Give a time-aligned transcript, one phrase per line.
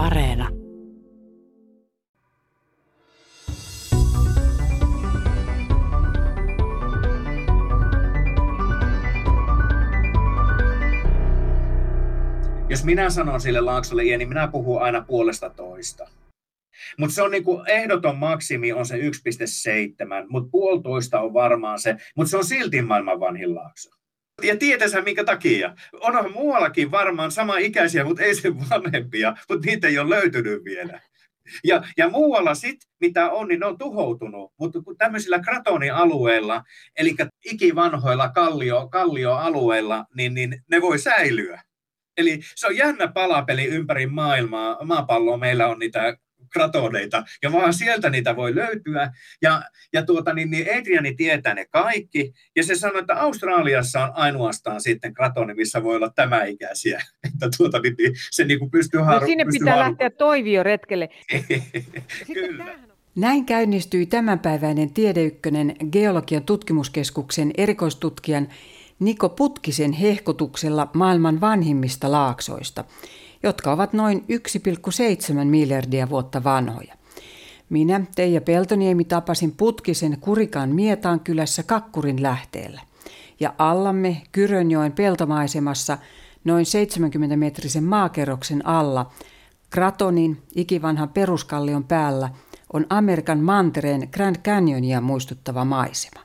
[0.00, 0.48] Areena.
[12.68, 16.08] Jos minä sanon sille Laaksolle niin minä puhun aina puolesta toista.
[16.98, 19.02] Mutta se on niinku ehdoton maksimi on se 1,7,
[20.28, 23.99] mutta puolitoista on varmaan se, mutta se on silti maailman vanhin laakso.
[24.42, 25.74] Ja tietänsä minkä takia.
[25.92, 31.00] Onhan muuallakin varmaan sama ikäisiä, mutta ei se vanhempia, mutta niitä ei ole löytynyt vielä.
[31.64, 36.62] Ja, ja muualla sitten, mitä on, niin ne on tuhoutunut, mutta tämmöisillä kratonialueilla,
[36.98, 37.14] eli
[37.44, 41.62] ikivanhoilla kallio, kallioalueilla, niin, niin ne voi säilyä.
[42.16, 44.84] Eli se on jännä palapeli ympäri maailmaa.
[44.84, 46.16] Maapalloa meillä on niitä
[46.52, 49.12] kratoneita, ja vaan sieltä niitä voi löytyä.
[49.42, 54.10] Ja, ja tuota, niin, niin Adriani tietää ne kaikki, ja se sanoi, että Australiassa on
[54.14, 57.02] ainoastaan sitten kratoni, missä voi olla tämä ikäisiä,
[57.34, 59.88] että tuota, niin, niin se niin kuin pystyy haru, no sinne pystyy pitää haru...
[59.88, 61.08] lähteä toivioretkelle.
[62.34, 62.78] Kyllä.
[63.16, 68.48] Näin käynnistyi tämänpäiväinen Tiedeykkönen Geologian tutkimuskeskuksen erikoistutkijan
[68.98, 72.84] Niko Putkisen hehkutuksella maailman vanhimmista laaksoista–
[73.42, 74.24] jotka ovat noin
[75.38, 76.94] 1,7 miljardia vuotta vanhoja.
[77.70, 82.80] Minä, Teija Peltoniemi, tapasin Putkisen Kurikan Mietaan kylässä Kakkurin lähteellä.
[83.40, 85.98] Ja allamme Kyrönjoen peltomaisemassa
[86.44, 89.10] noin 70-metrisen maakerroksen alla
[89.70, 92.30] Kratonin ikivanhan peruskallion päällä
[92.72, 96.20] on Amerikan mantereen Grand Canyonia muistuttava maisema.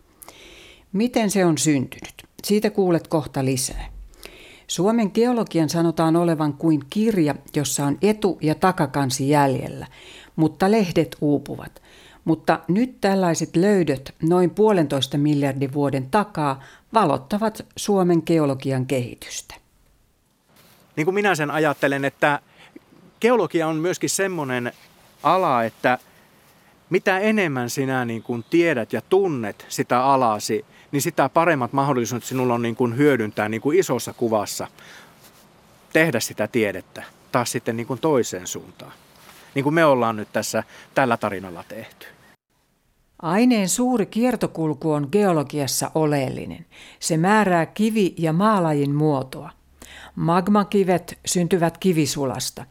[0.93, 2.13] Miten se on syntynyt?
[2.43, 3.94] Siitä kuulet kohta lisää.
[4.67, 9.87] Suomen geologian sanotaan olevan kuin kirja, jossa on etu- ja takakansi jäljellä,
[10.35, 11.81] mutta lehdet uupuvat.
[12.25, 19.55] Mutta nyt tällaiset löydöt noin puolentoista miljardin vuoden takaa valottavat Suomen geologian kehitystä.
[20.95, 22.39] Niin kuin minä sen ajattelen, että
[23.21, 24.71] geologia on myöskin semmoinen
[25.23, 25.99] ala, että
[26.89, 32.53] mitä enemmän sinä niin kuin tiedät ja tunnet sitä alasi, niin sitä paremmat mahdollisuudet sinulla
[32.53, 34.67] on niin kuin hyödyntää niin kuin isossa kuvassa,
[35.93, 37.03] tehdä sitä tiedettä
[37.35, 38.91] taas sitten niin kuin toiseen suuntaan.
[39.55, 40.63] Niin kuin me ollaan nyt tässä
[40.95, 42.07] tällä tarinalla tehty.
[43.21, 46.65] Aineen suuri kiertokulku on geologiassa oleellinen.
[46.99, 49.49] Se määrää kivi- ja maalajin muotoa.
[50.15, 52.65] Magmakivet syntyvät kivisulasta.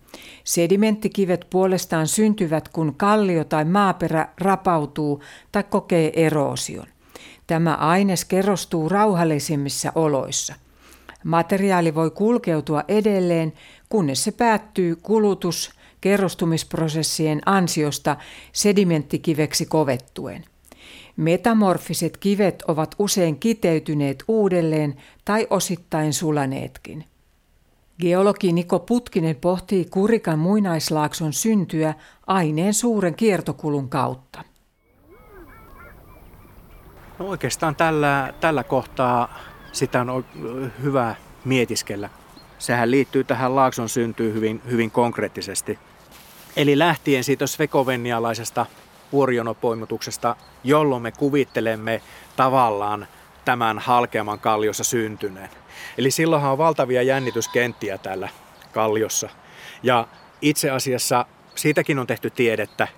[0.44, 5.22] Sedimenttikivet puolestaan syntyvät, kun kallio tai maaperä rapautuu
[5.52, 6.86] tai kokee eroosion.
[7.46, 10.54] Tämä aines kerrostuu rauhallisimmissa oloissa.
[11.24, 13.52] Materiaali voi kulkeutua edelleen,
[13.88, 18.16] kunnes se päättyy kulutus kerrostumisprosessien ansiosta
[18.52, 20.44] sedimenttikiveksi kovettuen.
[21.16, 27.04] Metamorfiset kivet ovat usein kiteytyneet uudelleen tai osittain sulaneetkin.
[28.00, 31.94] Geologi Niko Putkinen pohtii Kurikan muinaislaakson syntyä
[32.26, 34.44] aineen suuren kiertokulun kautta.
[37.24, 39.38] No oikeastaan tällä, tällä kohtaa
[39.72, 40.24] sitä on
[40.82, 41.14] hyvä
[41.44, 42.10] mietiskellä.
[42.58, 45.78] Sehän liittyy tähän laakson syntyyn hyvin, hyvin konkreettisesti.
[46.56, 48.66] Eli lähtien siitä svekovenialaisesta
[49.12, 52.02] vuorionopoimutuksesta, jolloin me kuvittelemme
[52.36, 53.06] tavallaan
[53.44, 55.50] tämän halkeaman kalliossa syntyneen.
[55.98, 58.28] Eli silloinhan on valtavia jännityskenttiä täällä
[58.72, 59.28] kalliossa.
[59.82, 60.08] Ja
[60.42, 62.88] itse asiassa siitäkin on tehty tiedettä,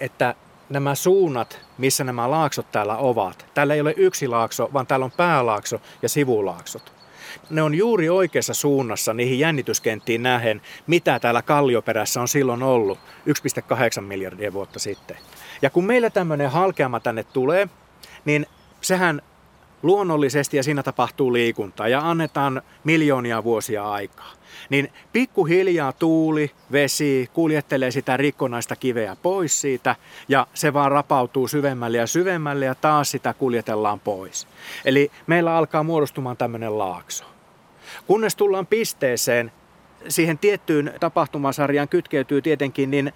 [0.00, 0.34] että
[0.70, 3.46] nämä suunnat, missä nämä laaksot täällä ovat.
[3.54, 6.92] Täällä ei ole yksi laakso, vaan täällä on päälaakso ja sivulaaksot.
[7.50, 12.98] Ne on juuri oikeassa suunnassa niihin jännityskenttiin nähen, mitä täällä kallioperässä on silloin ollut
[13.98, 15.16] 1,8 miljardia vuotta sitten.
[15.62, 17.68] Ja kun meillä tämmöinen halkeama tänne tulee,
[18.24, 18.46] niin
[18.80, 19.22] sehän
[19.82, 24.32] luonnollisesti ja siinä tapahtuu liikuntaa ja annetaan miljoonia vuosia aikaa.
[24.70, 29.96] Niin pikkuhiljaa tuuli, vesi kuljettelee sitä rikkonaista kiveä pois siitä
[30.28, 34.46] ja se vaan rapautuu syvemmälle ja syvemmälle ja taas sitä kuljetellaan pois.
[34.84, 37.24] Eli meillä alkaa muodostumaan tämmöinen laakso.
[38.06, 39.52] Kunnes tullaan pisteeseen,
[40.08, 43.12] siihen tiettyyn tapahtumasarjaan kytkeytyy tietenkin niin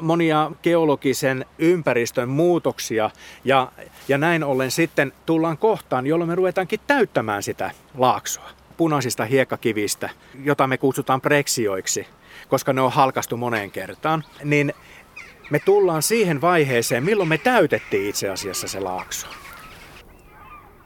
[0.00, 3.10] monia geologisen ympäristön muutoksia
[3.44, 3.72] ja,
[4.08, 10.10] ja näin ollen sitten tullaan kohtaan, jolloin me ruvetaankin täyttämään sitä laaksoa punaisista hiekkakivistä,
[10.44, 12.06] jota me kutsutaan preksioiksi,
[12.48, 14.72] koska ne on halkastu moneen kertaan, niin
[15.50, 19.26] me tullaan siihen vaiheeseen, milloin me täytettiin itse asiassa se laakso.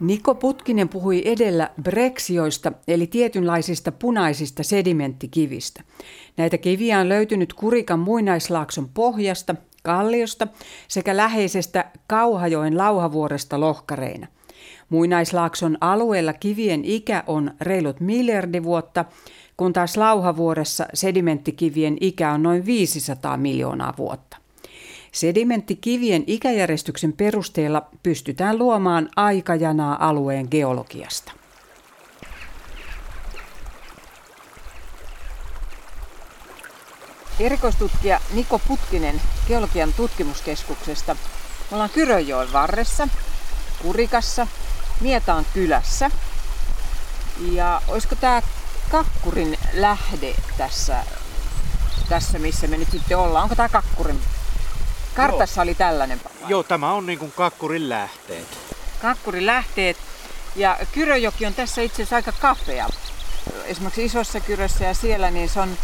[0.01, 5.83] Niko Putkinen puhui edellä breksioista, eli tietynlaisista punaisista sedimenttikivistä.
[6.37, 10.47] Näitä kiviä on löytynyt Kurikan muinaislaakson pohjasta, kalliosta
[10.89, 14.27] sekä läheisestä Kauhajoen lauhavuoresta lohkareina.
[14.89, 19.05] Muinaislaakson alueella kivien ikä on reilut miljardi vuotta,
[19.57, 24.37] kun taas Lauhavuoressa sedimenttikivien ikä on noin 500 miljoonaa vuotta.
[25.13, 31.33] Sedimenttikivien ikäjärjestyksen perusteella pystytään luomaan aikajanaa alueen geologiasta.
[37.41, 41.15] Erikoistutkija Niko Putkinen Geologian tutkimuskeskuksesta.
[41.15, 43.09] Me ollaan Kyrönjoen varressa,
[43.83, 44.47] Kurikassa,
[45.01, 46.11] Mietaan kylässä.
[47.53, 48.43] Ja olisiko tämä
[48.91, 51.05] Kakkurin lähde tässä,
[52.09, 53.43] tässä, missä me nyt sitten ollaan?
[53.43, 54.21] Onko tämä Kakkurin?
[55.15, 56.21] Kartassa oli tällainen.
[56.49, 58.59] Joo, tämä on niin kuin Kakkurin lähteet.
[59.03, 59.97] Kakkurin lähteet.
[60.57, 62.89] Ja Kyröjoki on tässä itse asiassa aika kapea.
[63.65, 65.79] Esimerkiksi isossa Kyrössä ja siellä niin se on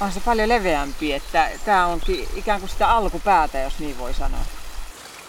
[0.00, 4.40] on se paljon leveämpi, että tämä onkin ikään kuin sitä alkupäätä, jos niin voi sanoa.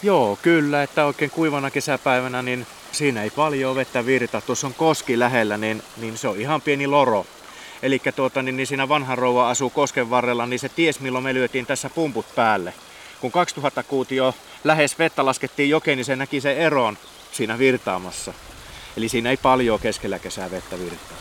[0.03, 4.42] Joo, kyllä, että oikein kuivana kesäpäivänä niin siinä ei paljon vettä virta.
[4.42, 7.25] Tuossa on koski lähellä, niin, niin se on ihan pieni loro.
[7.83, 11.33] Eli tuota, niin, niin siinä vanha rouva asuu kosken varrella, niin se ties milloin me
[11.33, 12.74] lyötiin tässä pumput päälle.
[13.21, 16.97] Kun 2000 kuutio lähes vettä laskettiin jokeen, niin se näki sen eron
[17.31, 18.33] siinä virtaamassa.
[18.97, 21.18] Eli siinä ei paljon keskellä kesää vettä virtaa.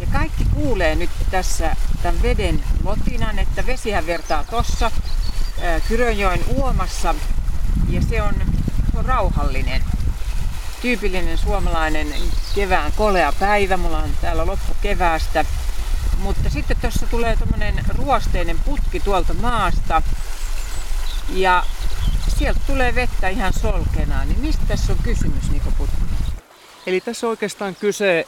[0.00, 4.90] Ja kaikki kuulee nyt tässä tämän veden lotinan, että vesihän vertaa tuossa
[5.88, 7.14] Kyrönjoen uomassa
[7.92, 8.34] ja se on,
[8.92, 9.84] se on rauhallinen.
[10.82, 12.14] Tyypillinen suomalainen
[12.54, 15.44] kevään kolea päivä, mulla on täällä loppu keväästä.
[16.18, 20.02] Mutta sitten tuossa tulee tämmöinen ruosteinen putki tuolta maasta
[21.28, 21.64] ja
[22.38, 24.28] sieltä tulee vettä ihan solkenaan.
[24.28, 26.02] Niin mistä tässä on kysymys, Niko Putki?
[26.86, 28.26] Eli tässä on oikeastaan kyse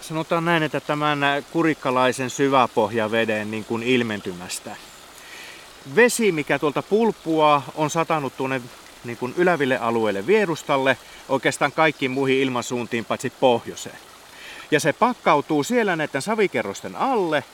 [0.00, 1.18] sanotaan näin, että tämän
[1.52, 4.76] kurikkalaisen syväpohjaveden niin kuin ilmentymästä.
[5.94, 8.60] Vesi, mikä tuolta pulppua, on satanut tuonne
[9.04, 10.98] niin kuin yläville alueelle vierustalle,
[11.28, 13.98] oikeastaan kaikkiin muihin ilmansuuntiin paitsi pohjoiseen.
[14.70, 17.44] Ja se pakkautuu siellä näiden savikerrosten alle,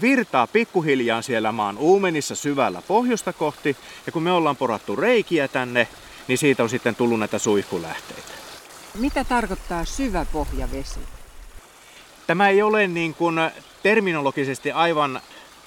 [0.00, 3.76] virtaa pikkuhiljaa siellä maan uumenissa syvällä pohjoista kohti,
[4.06, 5.88] ja kun me ollaan porattu reikiä tänne,
[6.28, 8.32] niin siitä on sitten tullut näitä suihkulähteitä.
[8.94, 11.00] Mitä tarkoittaa syvä pohjavesi?
[12.26, 13.34] Tämä ei ole niin kuin
[13.82, 15.20] terminologisesti aivan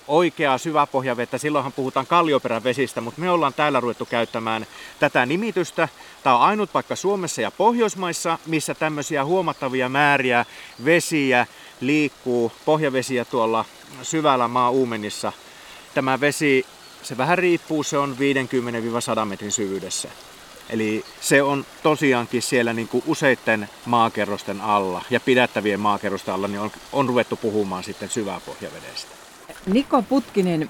[0.08, 4.68] oikeaa syväpohjavettä, silloinhan puhutaan kallioperävesistä, mutta me ollaan täällä ruvettu käyttämään
[5.00, 5.90] tätä nimitystä.
[6.24, 10.46] Tämä on ainut paikka Suomessa ja Pohjoismaissa, missä tämmöisiä huomattavia määriä
[10.86, 11.48] vesiä
[11.82, 13.66] liikkuu, pohjavesiä tuolla
[14.02, 15.32] syvällä maa-uumenissa.
[15.94, 16.66] Tämä vesi,
[17.04, 18.18] se vähän riippuu, se on
[19.22, 20.10] 50-100 metrin syvyydessä.
[20.70, 26.60] Eli se on tosiaankin siellä niin kuin useiden maakerrosten alla ja pidättävien maakerrosten alla niin
[26.60, 29.25] on, on ruvettu puhumaan sitten syväpohjavedestä.
[29.66, 30.70] Niko Putkinen,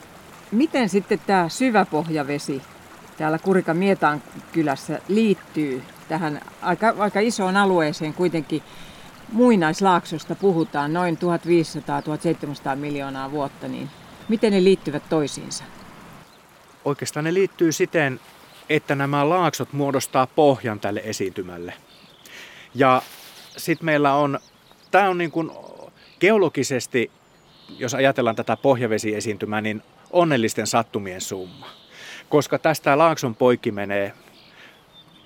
[0.51, 2.61] miten sitten tämä syväpohjavesi
[3.17, 8.61] täällä Kurika Mietaan kylässä liittyy tähän aika, aika isoon alueeseen kuitenkin
[9.31, 11.17] muinaislaaksosta puhutaan noin
[12.73, 13.89] 1500-1700 miljoonaa vuotta, niin
[14.29, 15.63] miten ne liittyvät toisiinsa?
[16.85, 18.19] Oikeastaan ne liittyy siten,
[18.69, 21.73] että nämä laaksot muodostaa pohjan tälle esiintymälle.
[22.75, 23.01] Ja
[23.57, 24.39] sitten meillä on,
[24.91, 25.51] tämä on niin kuin
[26.19, 27.11] geologisesti,
[27.69, 29.81] jos ajatellaan tätä pohjavesiesiintymää, niin
[30.11, 31.67] onnellisten sattumien summa.
[32.29, 34.13] Koska tästä laakson poikki menee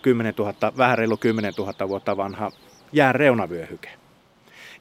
[0.01, 2.51] 10 000, vähän reilu 10 000 vuotta vanha
[2.91, 3.89] jään reunavyöhyke.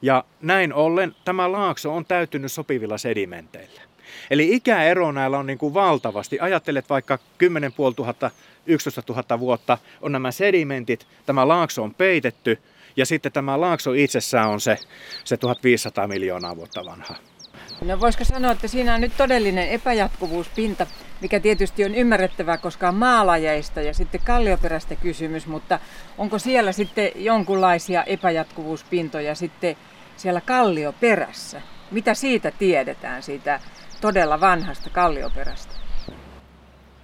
[0.01, 3.81] Ja näin ollen tämä laakso on täytynyt sopivilla sedimenteillä.
[4.29, 6.39] Eli ikäero näillä on niin kuin valtavasti.
[6.39, 8.31] Ajattelet vaikka 10 500,
[8.65, 12.59] 11 000 vuotta on nämä sedimentit, tämä laakso on peitetty
[12.95, 14.77] ja sitten tämä laakso itsessään on se,
[15.23, 17.15] se 1500 miljoonaa vuotta vanha.
[17.81, 20.87] No voisiko sanoa, että siinä on nyt todellinen epäjatkuvuuspinta,
[21.21, 25.79] mikä tietysti on ymmärrettävää, koska on maalajeista ja sitten kallioperäistä kysymys, mutta
[26.17, 29.75] onko siellä sitten jonkunlaisia epäjatkuvuuspintoja sitten
[30.17, 31.61] siellä kallioperässä?
[31.91, 33.59] Mitä siitä tiedetään, siitä
[34.01, 35.73] todella vanhasta kallioperästä?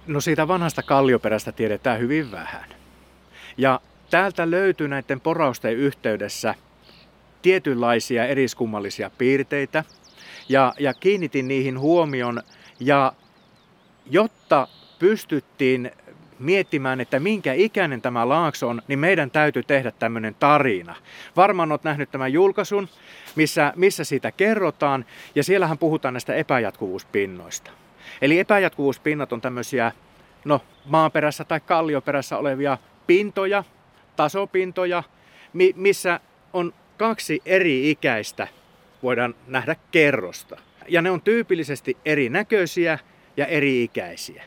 [0.06, 2.64] No siitä vanhasta kallioperästä tiedetään hyvin vähän.
[3.56, 3.80] Ja
[4.10, 6.54] täältä löytyy näiden porausten yhteydessä
[7.42, 9.84] tietynlaisia eriskummallisia piirteitä.
[10.48, 12.42] Ja, ja kiinnitin niihin huomion.
[12.80, 13.12] Ja
[14.10, 15.90] jotta pystyttiin
[16.38, 20.94] miettimään, että minkä ikäinen tämä laakso on, niin meidän täytyy tehdä tämmöinen tarina.
[21.36, 22.88] Varmaan olet nähnyt tämän julkaisun,
[23.36, 27.70] missä, missä siitä kerrotaan, ja siellähän puhutaan näistä epäjatkuvuuspinnoista.
[28.22, 29.92] Eli epäjatkuvuuspinnat on tämmöisiä
[30.44, 33.64] no, maaperässä tai kallioperässä olevia pintoja,
[34.16, 35.02] tasopintoja,
[35.52, 36.20] mi- missä
[36.52, 38.48] on kaksi eri ikäistä,
[39.02, 40.56] voidaan nähdä kerrosta.
[40.88, 42.98] Ja ne on tyypillisesti erinäköisiä
[43.36, 44.44] ja eri-ikäisiä.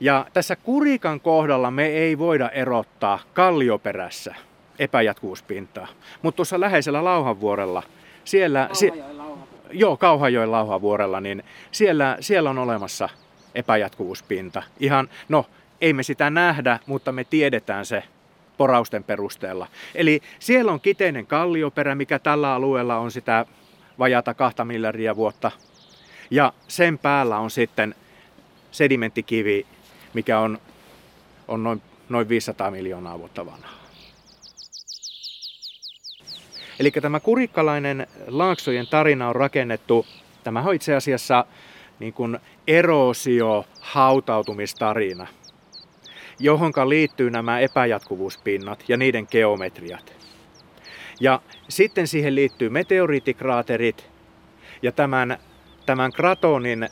[0.00, 4.34] Ja tässä kurikan kohdalla me ei voida erottaa kallioperässä
[4.78, 5.88] epäjatkuvuuspintaa.
[6.22, 7.82] Mutta tuossa läheisellä Lauhanvuorella,
[8.24, 8.68] siellä...
[8.72, 13.08] Lauhajoen, Joo, Kauhajoen lauhavuorella, niin siellä, siellä on olemassa
[13.54, 14.62] epäjatkuvuuspinta.
[14.80, 15.46] Ihan, no,
[15.80, 18.02] ei me sitä nähdä, mutta me tiedetään se
[18.56, 19.66] porausten perusteella.
[19.94, 23.46] Eli siellä on kiteinen kallioperä, mikä tällä alueella on sitä
[24.00, 25.50] vajata kahta miljardia vuotta.
[26.30, 27.94] Ja sen päällä on sitten
[28.70, 29.66] sedimenttikivi,
[30.14, 30.58] mikä on,
[31.48, 33.80] on noin, noin 500 miljoonaa vuotta vanha.
[36.80, 40.06] Eli tämä kurikkalainen laaksojen tarina on rakennettu,
[40.44, 41.44] tämä on itse asiassa
[41.98, 45.26] niin kuin erosio hautautumistarina,
[46.38, 50.19] johonka liittyy nämä epäjatkuvuuspinnat ja niiden geometriat.
[51.20, 54.10] Ja sitten siihen liittyy meteoriittikraaterit
[54.82, 55.38] ja tämän,
[55.86, 56.88] tämän kratonin,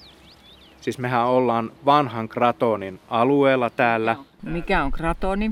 [0.81, 4.17] siis mehän ollaan vanhan kratonin alueella täällä.
[4.43, 5.51] Mikä on kratoni?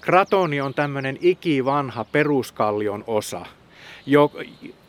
[0.00, 3.46] Kratoni on tämmöinen ikivanha peruskallion osa.
[4.06, 4.32] Jo,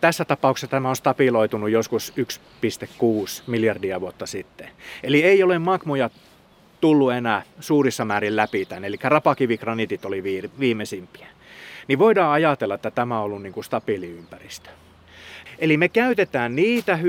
[0.02, 4.70] tässä tapauksessa tämä on stabiloitunut joskus 1,6 miljardia vuotta sitten.
[5.04, 6.10] Eli ei ole magmoja
[6.82, 10.24] tullut enää suurissa määrin läpi tämän, eli rapakivigranitit oli
[10.60, 11.28] viimeisimpiä.
[11.90, 14.70] Niin voidaan ajatella, että tämä on ollut niin kuin stabiili ympäristö.
[15.60, 17.00] Eli me käytetään niitä,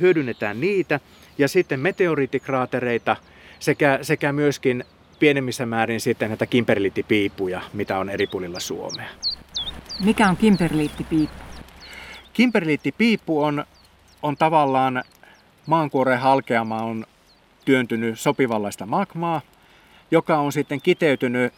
[0.00, 1.00] hyödynnetään niitä,
[1.38, 3.16] ja sitten meteoriittikraatereita
[3.58, 4.84] sekä, sekä myöskin
[5.18, 9.08] pienemmissä määrin sitten näitä kimperliittipiipuja, mitä on eri puolilla Suomea.
[10.04, 11.44] Mikä on kimperliittipiippu?
[12.32, 13.64] Kimperliittipiippu on,
[14.22, 15.04] on tavallaan
[15.66, 17.06] maankuoreen halkeama on
[17.64, 19.40] työntynyt sopivanlaista magmaa,
[20.10, 21.52] joka on sitten kiteytynyt...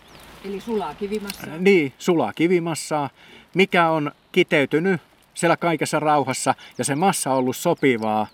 [0.44, 1.56] Eli sulaa kivimassaa?
[1.58, 3.10] Niin, sulaa kivimassaa,
[3.54, 5.00] mikä on kiteytynyt
[5.34, 8.26] siellä kaikessa rauhassa ja se massa on ollut sopivaa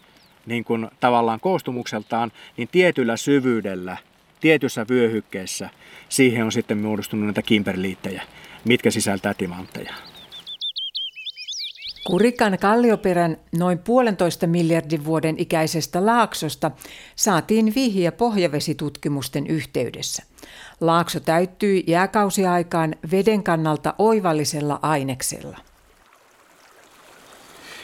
[0.47, 3.97] niin kuin tavallaan koostumukseltaan, niin tietyllä syvyydellä,
[4.41, 5.71] tietyssä vyöhykkeessä,
[6.09, 8.23] siihen on sitten muodostunut näitä kimperliittejä,
[8.65, 9.95] mitkä sisältää timantteja.
[12.07, 16.71] Kurikan kallioperän noin puolentoista miljardin vuoden ikäisestä laaksosta
[17.17, 20.23] saatiin vihje pohjavesitutkimusten yhteydessä.
[20.81, 25.59] Laakso täyttyi jääkausiaikaan veden kannalta oivallisella aineksella.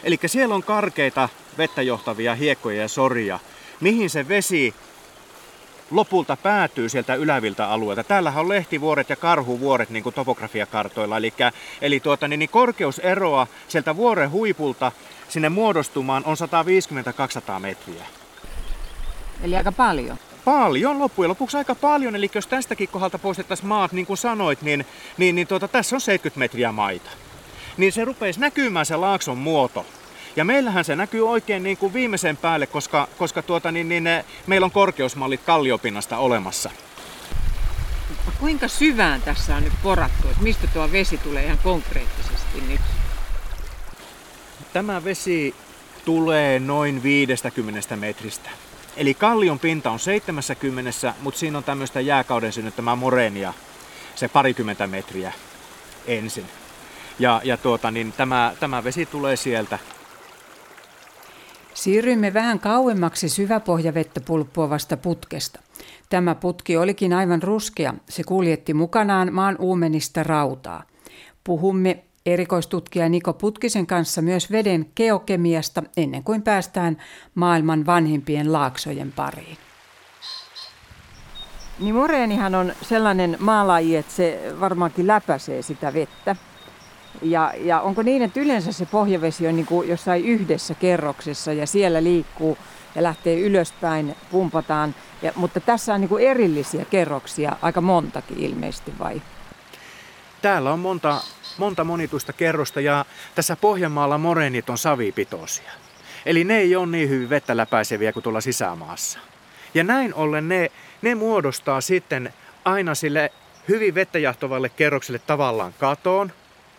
[0.04, 3.38] Eli siellä on karkeita vettä johtavia hiekkoja ja soria,
[3.80, 4.74] mihin se vesi
[5.92, 8.04] lopulta päätyy sieltä yläviltä alueelta.
[8.04, 11.16] Täällähän on lehtivuoret ja karhuvuoret niin kuin topografiakartoilla.
[11.16, 11.32] Eli,
[11.80, 14.92] eli tuota, niin, niin korkeuseroa sieltä vuoren huipulta
[15.28, 16.36] sinne muodostumaan on
[17.56, 18.04] 150-200 metriä.
[19.42, 20.18] Eli aika paljon.
[20.44, 22.16] Paljon, loppujen lopuksi aika paljon.
[22.16, 26.00] Eli jos tästäkin kohdalta poistettaisiin maat, niin kuin sanoit, niin, niin, niin tuota, tässä on
[26.00, 27.10] 70 metriä maita.
[27.76, 29.86] Niin se rupeisi näkymään se laakson muoto.
[30.36, 34.04] Ja meillähän se näkyy oikein niin kuin viimeisen päälle, koska, koska tuota, niin, niin,
[34.46, 36.70] meillä on korkeusmallit kalliopinnasta olemassa.
[38.40, 42.80] Kuinka syvään tässä on nyt porattu, että mistä tuo vesi tulee ihan konkreettisesti nyt?
[44.72, 45.54] Tämä vesi
[46.04, 48.50] tulee noin 50 metristä.
[48.96, 53.54] Eli kallion pinta on 70, mutta siinä on tämmöistä jääkauden synnyttämää moreenia,
[54.14, 55.32] se parikymmentä metriä
[56.06, 56.46] ensin.
[57.18, 59.78] Ja, ja tuota, niin tämä, tämä vesi tulee sieltä
[61.82, 65.60] Siirryimme vähän kauemmaksi syväpohjavettä pulppuavasta putkesta.
[66.08, 67.94] Tämä putki olikin aivan ruskea.
[68.08, 70.82] Se kuljetti mukanaan maan uumenista rautaa.
[71.44, 76.96] Puhumme erikoistutkija Niko Putkisen kanssa myös veden geokemiasta ennen kuin päästään
[77.34, 79.58] maailman vanhimpien laaksojen pariin.
[81.78, 86.36] Niin moreenihan on sellainen maalaji, että se varmaankin läpäisee sitä vettä.
[87.22, 91.66] Ja, ja onko niin, että yleensä se pohjavesi on niin kuin jossain yhdessä kerroksessa ja
[91.66, 92.58] siellä liikkuu
[92.94, 94.94] ja lähtee ylöspäin, pumpataan.
[95.22, 99.22] Ja, mutta tässä on niin kuin erillisiä kerroksia, aika montakin ilmeisesti vai?
[100.42, 101.20] Täällä on monta,
[101.58, 103.04] monta monituista kerrosta ja
[103.34, 105.72] tässä Pohjanmaalla moreenit on savipitoisia.
[106.26, 109.18] Eli ne ei ole niin hyvin vettä läpäiseviä kuin tuolla sisämaassa.
[109.74, 110.70] Ja näin ollen ne,
[111.02, 112.32] ne muodostaa sitten
[112.64, 113.32] aina sille
[113.68, 116.32] hyvin vettä jahtovalle kerrokselle tavallaan katoon,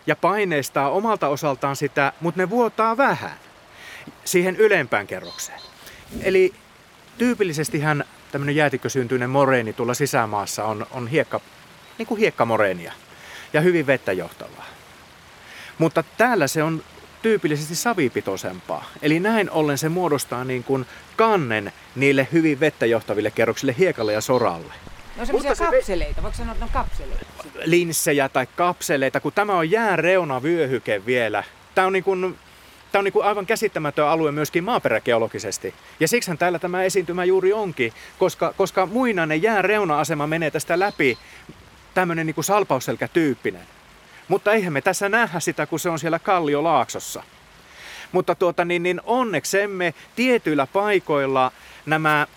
[0.07, 3.39] ja paineistaa omalta osaltaan sitä, mutta ne vuotaa vähän
[4.25, 5.59] siihen ylempään kerrokseen.
[6.21, 6.53] Eli
[7.17, 11.39] tyypillisestihän tämmöinen jäätikkösyntyinen moreeni tuolla sisämaassa on, on hiekka,
[11.97, 12.93] niin kuin hiekkamoreenia
[13.53, 14.65] ja hyvin vettä johtavaa.
[15.77, 16.83] Mutta täällä se on
[17.21, 18.85] tyypillisesti savipitoisempaa.
[19.01, 24.21] Eli näin ollen se muodostaa niin kuin kannen niille hyvin vettä johtaville kerroksille hiekalle ja
[24.21, 24.73] soralle.
[25.17, 27.25] No semmoisia kapseleita, voiko sanoa, että ne on kapseleita?
[27.65, 31.43] Linssejä tai kapseleita, kun tämä on jääreuna-vyöhyke vielä.
[31.75, 32.37] Tämä on niin kuin
[32.93, 35.73] Tämä on niin kuin aivan käsittämätön alue myöskin maaperägeologisesti.
[35.99, 41.17] Ja siksi täällä tämä esiintymä juuri onkin, koska, koska muinainen jääreuna-asema menee tästä läpi
[41.93, 43.67] tämmöinen niin salpausselkätyyppinen.
[44.27, 47.23] Mutta eihän me tässä nähdä sitä, kun se on siellä Kalliolaaksossa.
[48.11, 51.51] Mutta tuota, niin, niin onneksemme tietyillä paikoilla
[51.85, 52.27] nämä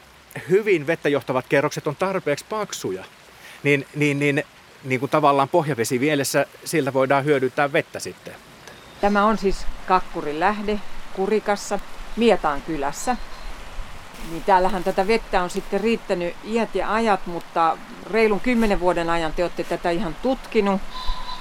[0.49, 3.05] hyvin vettä johtavat kerrokset on tarpeeksi paksuja.
[3.63, 4.45] Niin, niin, niin,
[4.85, 8.35] niin kuin tavallaan pohjavesi vielessä, siltä voidaan hyödyntää vettä sitten.
[9.01, 10.81] Tämä on siis Kakkurin lähde
[11.13, 11.79] Kurikassa,
[12.17, 13.17] Mietaan kylässä.
[14.31, 17.79] Niin täällähän tätä vettä on sitten riittänyt iät ja ajat, mutta
[18.11, 20.81] reilun kymmenen vuoden ajan te olette tätä ihan tutkinut,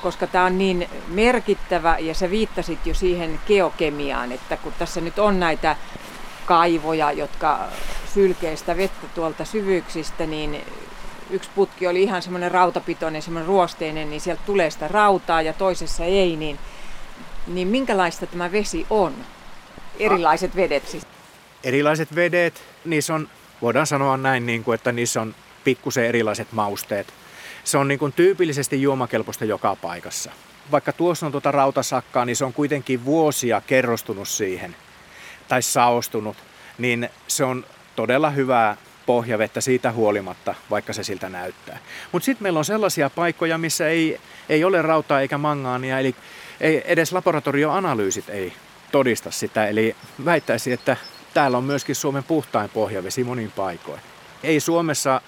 [0.02, 5.20] koska tämä on niin merkittävä ja sä viittasit jo siihen geokemiaan, että kun tässä nyt
[5.20, 5.76] on näitä
[6.46, 7.60] kaivoja, jotka
[8.14, 10.62] sylkee sitä vettä tuolta syvyyksistä, niin
[11.30, 16.04] yksi putki oli ihan semmoinen rautapitoinen, semmoinen ruosteinen, niin sieltä tulee sitä rautaa ja toisessa
[16.04, 16.60] ei, niin,
[17.48, 19.14] niin minkälaista tämä vesi on?
[20.00, 21.08] Erilaiset vedet siis.
[21.64, 23.30] Erilaiset vedet, niissä on,
[23.62, 27.14] voidaan sanoa näin, niin kuin, että niissä on pikkusen erilaiset mausteet.
[27.64, 30.32] Se on niin kuin tyypillisesti juomakelpoista joka paikassa.
[30.72, 34.76] Vaikka tuossa on tuota rautasakkaa, niin se on kuitenkin vuosia kerrostunut siihen
[35.48, 36.38] tai saostunut,
[36.78, 41.80] niin se on todella hyvää pohjavettä siitä huolimatta, vaikka se siltä näyttää.
[42.12, 46.16] Mutta sitten meillä on sellaisia paikkoja, missä ei, ei ole rautaa eikä mangaania, eli
[46.62, 48.54] ei, edes laboratorioanalyysit ei
[48.92, 49.68] todista sitä.
[49.68, 50.98] Eli väittäisin, että
[51.34, 54.02] täällä on myöskin Suomen puhtain pohjavesi monin paikoin.
[54.44, 55.22] Ei Suomessa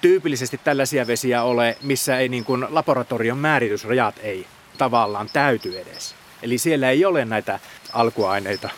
[0.00, 4.46] tyypillisesti tällaisia vesiä ole, missä ei niin kuin laboratorion määritysrajat ei
[4.78, 6.14] tavallaan täyty edes.
[6.42, 7.58] Eli siellä ei ole näitä
[7.92, 8.70] alkuaineita,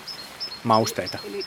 [0.64, 1.18] mausteita.
[1.28, 1.44] Eli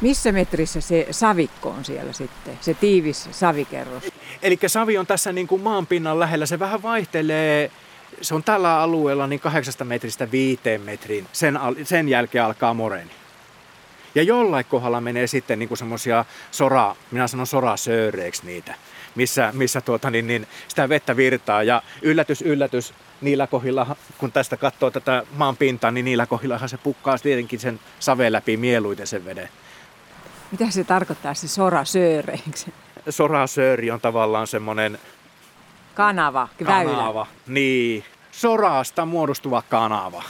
[0.00, 4.02] missä metrissä se savikko on siellä sitten, se tiivis savikerros?
[4.42, 7.70] Eli savi on tässä niin kuin maanpinnan lähellä, se vähän vaihtelee
[8.22, 11.26] se on tällä alueella niin kahdeksasta metristä viiteen metriin.
[11.32, 13.10] Sen, sen jälkeen alkaa moreni.
[14.14, 18.74] Ja jollain kohdalla menee sitten niin semmoisia sora, minä sanon sorasööreiksi niitä,
[19.18, 21.62] missä, missä tuota, niin, niin sitä vettä virtaa.
[21.62, 26.78] Ja yllätys, yllätys, niillä kohdilla, kun tästä katsoo tätä maan pintaa, niin niillä kohdillahan se
[26.78, 29.48] pukkaa tietenkin sen saveen läpi mieluiten sen veden.
[30.52, 32.74] Mitä se tarkoittaa se sorasööreiksi?
[33.10, 34.98] Sorasööri on tavallaan semmoinen...
[35.94, 36.90] Kanava, väylä.
[36.90, 38.04] Kanava, niin.
[38.30, 40.22] Soraasta muodostuva kanava.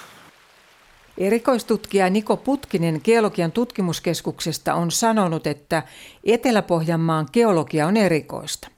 [1.19, 5.83] Erikoistutkija Niko Putkinen Geologian tutkimuskeskuksesta on sanonut, että
[6.25, 8.69] Etelä-Pohjanmaan geologia on erikoista.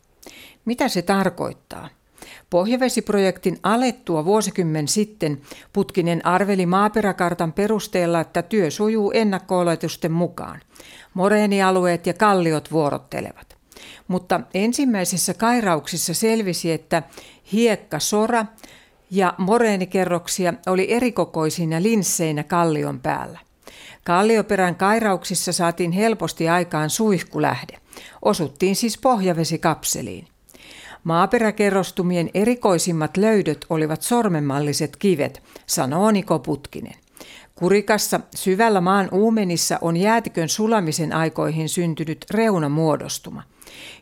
[0.70, 1.88] Mitä se tarkoittaa?
[2.50, 5.40] Pohjavesiprojektin alettua vuosikymmen sitten
[5.72, 9.58] Putkinen arveli maaperäkartan perusteella, että työ sujuu ennakko
[10.08, 10.60] mukaan.
[11.14, 13.56] Moreenialueet ja kalliot vuorottelevat.
[14.08, 17.02] Mutta ensimmäisissä kairauksissa selvisi, että
[17.52, 18.46] hiekka, sora
[19.10, 23.38] ja moreenikerroksia oli erikokoisina linsseinä kallion päällä.
[24.04, 27.78] Kallioperän kairauksissa saatiin helposti aikaan suihkulähde.
[28.22, 30.26] Osuttiin siis pohjavesikapseliin.
[31.04, 36.94] Maaperäkerrostumien erikoisimmat löydöt olivat sormenmalliset kivet, sanoo Niko Putkinen.
[37.54, 43.42] Kurikassa syvällä maan uumenissa on jäätikön sulamisen aikoihin syntynyt reunamuodostuma.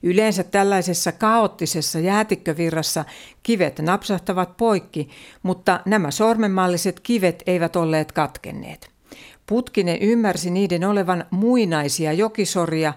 [0.02, 3.04] Yleensä tällaisessa kaoottisessa jäätikkövirrassa
[3.42, 5.08] kivet napsahtavat poikki,
[5.42, 8.90] mutta nämä sormenmalliset kivet eivät olleet katkenneet.
[9.46, 12.94] Putkinen ymmärsi niiden olevan muinaisia jokisoria,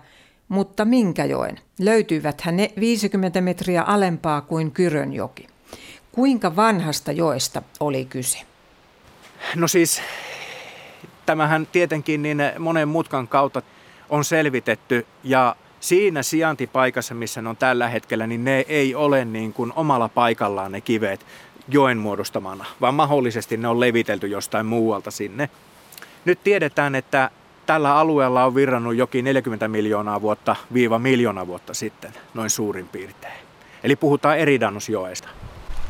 [0.52, 1.60] mutta minkä joen?
[1.80, 5.48] Löytyiväthän ne 50 metriä alempaa kuin Kyrönjoki.
[6.12, 8.40] Kuinka vanhasta joesta oli kyse?
[9.56, 10.02] No siis
[11.26, 13.62] tämähän tietenkin niin monen mutkan kautta
[14.10, 19.54] on selvitetty ja siinä sijaintipaikassa, missä ne on tällä hetkellä, niin ne ei ole niin
[19.54, 21.26] kuin omalla paikallaan ne kivet
[21.68, 25.50] joen muodostamana, vaan mahdollisesti ne on levitelty jostain muualta sinne.
[26.26, 27.32] Nyt tiedetään, että
[27.72, 33.34] tällä alueella on virrannut jokin 40 miljoonaa vuotta viiva miljoona vuotta sitten, noin suurin piirtein.
[33.84, 35.28] Eli puhutaan Eridanusjoesta.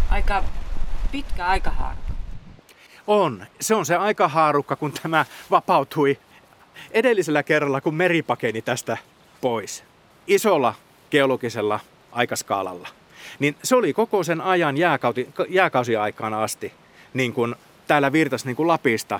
[0.09, 0.43] Aika
[1.11, 2.13] pitkä aikahaarukka.
[3.07, 3.45] On.
[3.61, 6.17] Se on se aikahaarukka, kun tämä vapautui
[6.91, 8.97] edellisellä kerralla, kun meri pakeni tästä
[9.41, 9.83] pois.
[10.27, 10.73] Isolla
[11.11, 11.79] geologisella
[12.11, 12.87] aikaskaalalla.
[13.39, 14.75] Niin se oli koko sen ajan
[15.49, 16.73] jääkausiaikaan asti,
[17.13, 17.55] niin kuin
[17.87, 19.19] täällä virtasi niin kuin Lapista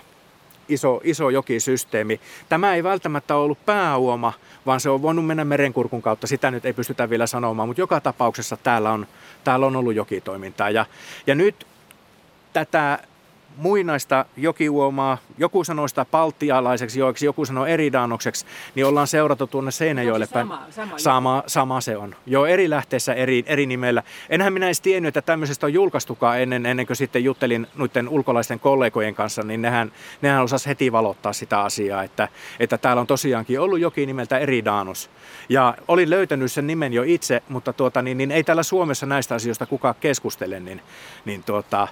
[0.73, 2.19] iso, iso jokisysteemi.
[2.49, 4.34] Tämä ei välttämättä ollut pääuoma,
[4.65, 6.27] vaan se on voinut mennä merenkurkun kautta.
[6.27, 9.07] Sitä nyt ei pystytä vielä sanomaan, mutta joka tapauksessa täällä on,
[9.43, 10.69] täällä on ollut jokitoimintaa.
[10.69, 10.86] Ja,
[11.27, 11.67] ja nyt
[12.53, 12.99] tätä
[13.62, 18.45] muinaista jokiuomaa, joku sanoo sitä palttialaiseksi joiksi, joku sanoo eridaanokseksi,
[18.76, 20.47] niin ollaan seurattu tuonne Seinäjoelle päin.
[20.47, 22.15] Sama, sama, sama, sama se on.
[22.26, 24.04] Jo eri lähteessä eri, eri nimellä.
[24.30, 28.60] Enhän minä edes tiennyt, että tämmöisestä on julkaistukaan ennen, ennen kuin sitten juttelin noiden ulkolaisten
[28.60, 32.28] kollegojen kanssa, niin nehän, nehän osas heti valottaa sitä asiaa, että,
[32.60, 35.10] että täällä on tosiaankin ollut jokin nimeltä Eridaanos.
[35.50, 39.36] Ja olin löytänyt sen nimen jo itse, mutta tuota, niin, niin ei täällä Suomessa näistä
[39.36, 40.82] asioista kukaan keskustele, niin,
[41.26, 41.88] niin tuota,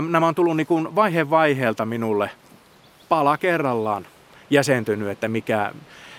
[0.00, 2.30] nämä on tullut niin kuin vaihe vaiheelta minulle
[3.08, 4.06] pala kerrallaan
[4.50, 5.72] jäsentynyt, että mikä,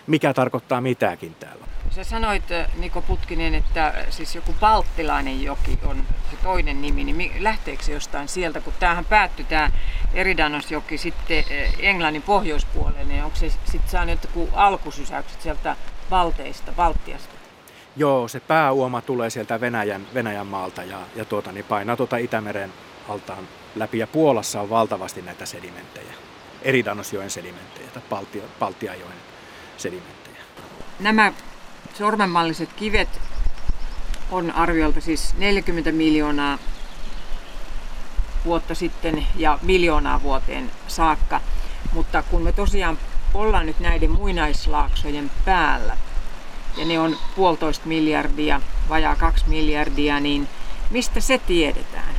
[0.08, 1.66] mikä tarkoittaa mitäkin täällä.
[1.90, 2.44] Sä sanoit,
[2.78, 8.28] Niko Putkinen, että siis joku Balttilainen joki on se toinen nimi, niin lähteekö se jostain
[8.28, 9.72] sieltä, kun tämähän päättyi tämä
[10.14, 11.44] Eridanosjoki sitten
[11.80, 15.76] Englannin pohjoispuolelle, niin onko se sitten saanut joku alkusysäykset sieltä
[16.12, 17.34] Valteista, Baltiasta?
[17.96, 22.74] Joo, se pääuoma tulee sieltä Venäjän, Venäjän maalta ja, ja tuota, niin painaa tuota Itämeren
[23.10, 23.98] altaan läpi.
[23.98, 26.14] Ja Puolassa on valtavasti näitä sedimenttejä,
[26.62, 29.18] Eridanosjoen sedimenttejä tai Baltia, Baltiajoen
[29.78, 30.38] sedimenttejä.
[31.00, 31.34] Nämä
[31.94, 33.10] sormenmalliset kivet
[34.32, 36.58] on arviolta siis 40 miljoonaa
[38.46, 41.42] vuotta sitten ja miljoonaa vuoteen saakka.
[41.94, 43.00] Mutta kun me tosiaan
[43.34, 45.98] ollaan nyt näiden muinaislaaksojen päällä,
[46.78, 50.48] ja ne on puolitoista miljardia, vajaa kaksi miljardia, niin
[50.90, 52.13] mistä se tiedetään?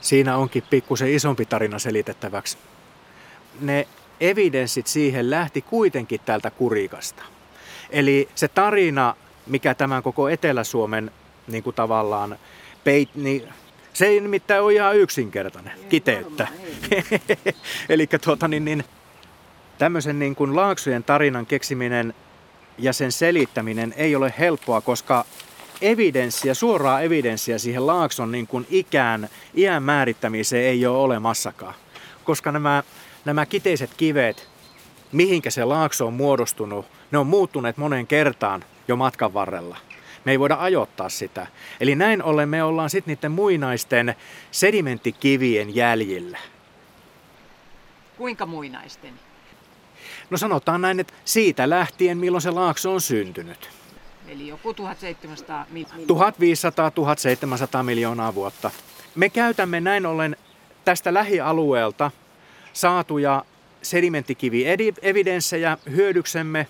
[0.00, 2.58] Siinä onkin pikkusen isompi tarina selitettäväksi.
[3.60, 3.88] Ne
[4.20, 7.22] evidenssit siihen lähti kuitenkin täältä kurikasta.
[7.90, 11.10] Eli se tarina, mikä tämän koko Etelä-Suomen
[11.46, 12.38] niin kuin tavallaan
[12.84, 13.48] peit, niin
[13.92, 16.48] se ei nimittäin ole ihan yksinkertainen kiteyttä.
[17.88, 18.84] Eli tuota, niin, niin,
[19.78, 22.14] tämmöisen niin kuin laaksojen tarinan keksiminen
[22.78, 25.24] ja sen selittäminen ei ole helppoa, koska
[25.82, 31.74] evidenssiä, suoraa evidenssiä siihen laakson niin kuin ikään, iän määrittämiseen ei ole olemassakaan.
[32.24, 32.82] Koska nämä,
[33.24, 34.48] nämä kiteiset kivet,
[35.12, 39.76] mihinkä se laakso on muodostunut, ne on muuttuneet monen kertaan jo matkan varrella.
[40.24, 41.46] Me ei voida ajoittaa sitä.
[41.80, 44.14] Eli näin ollen me ollaan sitten niiden muinaisten
[44.50, 46.38] sedimenttikivien jäljillä.
[48.16, 49.14] Kuinka muinaisten?
[50.30, 53.79] No sanotaan näin, että siitä lähtien, milloin se laakso on syntynyt.
[54.30, 55.66] Eli joku 1700
[57.80, 58.70] 1500-1700 miljoonaa vuotta.
[59.14, 60.36] Me käytämme näin ollen
[60.84, 62.10] tästä lähialueelta
[62.72, 63.44] saatuja
[63.82, 66.66] sedimenttikivi-evidenssejä hyödyksemme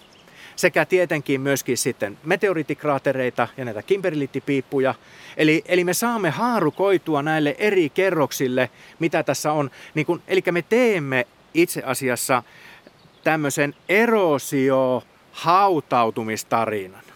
[0.56, 4.94] sekä tietenkin myöskin sitten meteoriittikraatereita ja näitä kimberlittipiippuja.
[5.36, 9.70] Eli, eli me saamme haarukoitua näille eri kerroksille, mitä tässä on.
[9.94, 12.42] Niin kun, eli me teemme itse asiassa
[13.24, 17.09] tämmöisen erosio hautautumistarinan.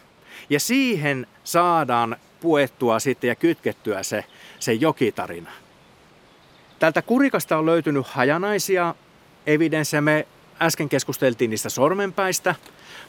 [0.50, 4.24] Ja siihen saadaan puettua sitten ja kytkettyä se,
[4.61, 5.50] se jokitarina.
[6.78, 8.94] Tältä kurikasta on löytynyt hajanaisia
[9.46, 10.00] evidenssejä.
[10.00, 10.26] Me
[10.62, 12.54] äsken keskusteltiin niistä sormenpäistä,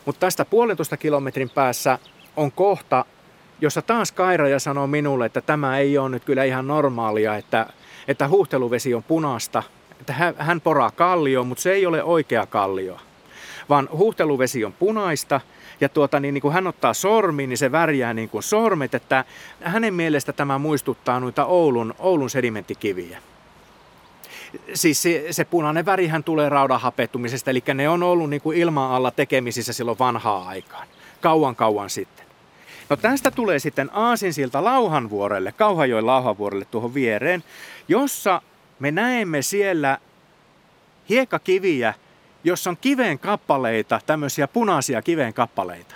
[0.06, 2.00] mutta tästä puolentoista kilometrin päässä
[2.36, 3.06] on kohta,
[3.62, 7.68] jossa taas Kairaja sanoo minulle, että tämä ei ole nyt kyllä ihan normaalia, että,
[8.08, 9.64] että huhteluvesi on punaista
[10.02, 13.00] että hän poraa kallio, mutta se ei ole oikea kallio,
[13.70, 15.42] vaan huhteluvesi on punaista
[15.82, 19.26] ja tuota, niin, niin kun hän ottaa sormi, niin se värjää niin kuin sormet, että
[19.62, 23.22] hänen mielestä tämä muistuttaa noita Oulun, Oulun sedimenttikiviä.
[24.74, 28.92] Siis se, se punainen värihän tulee raudan hapettumisesta, eli ne on ollut niin kuin ilman
[28.92, 30.88] alla tekemisissä silloin vanhaa aikaan,
[31.22, 32.26] kauan kauan sitten.
[32.90, 37.44] No tästä tulee sitten Aasinsilta Lauhanvuorelle, Kauhajoen Lauhanvuorelle tuohon viereen,
[37.88, 38.42] jossa
[38.80, 39.98] me näemme siellä
[41.10, 41.94] hiekkakiviä,
[42.46, 45.96] jossa on kiven kappaleita, tämmöisiä punaisia kiven kappaleita.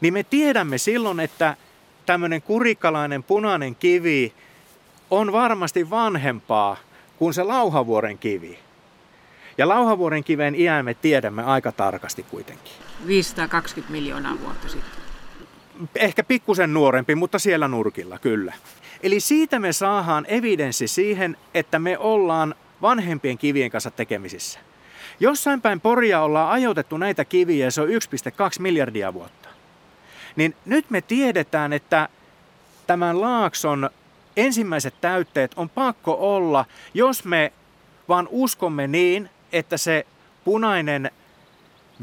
[0.00, 1.56] Niin me tiedämme silloin, että
[2.06, 4.32] tämmöinen kurikkalainen punainen kivi
[5.10, 6.76] on varmasti vanhempaa
[7.16, 8.58] kuin se Lauhavuoren kivi.
[9.58, 12.72] Ja Lauhavuoren kiven iän me tiedämme aika tarkasti kuitenkin.
[13.06, 15.02] 520 miljoonaa vuotta sitten.
[15.96, 18.54] Ehkä pikkusen nuorempi, mutta siellä nurkilla, kyllä.
[19.02, 24.60] Eli siitä me saadaan evidenssi siihen, että me ollaan vanhempien kivien kanssa tekemisissä.
[25.20, 27.92] Jossain päin Poria ollaan ajoitettu näitä kiviä ja se on 1,2
[28.58, 29.48] miljardia vuotta.
[30.36, 32.08] Niin nyt me tiedetään, että
[32.86, 33.90] tämän laakson
[34.36, 37.52] ensimmäiset täytteet on pakko olla, jos me
[38.08, 40.06] vaan uskomme niin, että se
[40.44, 41.10] punainen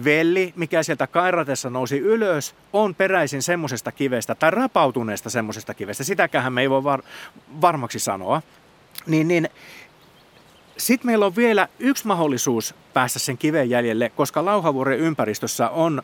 [0.03, 6.03] velli, mikä sieltä kairatessa nousi ylös, on peräisin semmoisesta kivestä tai rapautuneesta semmoisesta kivestä.
[6.03, 7.03] Sitäkään me ei voi var-
[7.61, 8.41] varmaksi sanoa.
[9.07, 9.49] Niin, niin
[10.77, 16.03] sitten meillä on vielä yksi mahdollisuus päästä sen kiven jäljelle, koska Lauhavuoren ympäristössä on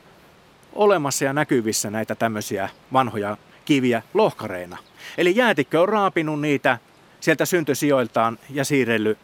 [0.74, 4.78] olemassa ja näkyvissä näitä tämmöisiä vanhoja kiviä lohkareina.
[5.18, 6.78] Eli jäätikkö on raapinut niitä
[7.20, 9.18] sieltä syntösijoiltaan ja siirrellyt,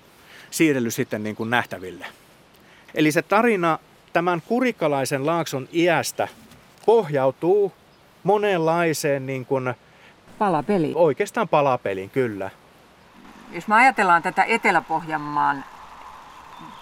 [0.51, 2.05] siirrellyt sitten niin kuin nähtäville.
[2.95, 3.79] Eli se tarina
[4.13, 6.27] tämän kurikalaisen laakson iästä
[6.85, 7.73] pohjautuu
[8.23, 9.73] monenlaiseen niin kuin,
[10.37, 10.95] palapeliin.
[10.95, 12.49] Oikeastaan palapeliin, kyllä.
[13.55, 15.65] Jos me ajatellaan tätä Etelä-Pohjanmaan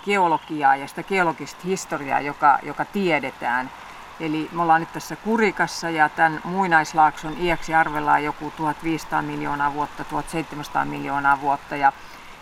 [0.05, 3.69] geologiaa ja sitä geologista historiaa, joka, joka tiedetään,
[4.19, 10.03] Eli me ollaan nyt tässä Kurikassa ja tämän muinaislaakson iäksi arvellaan joku 1500 miljoonaa vuotta,
[10.03, 11.93] 1700 miljoonaa vuotta ja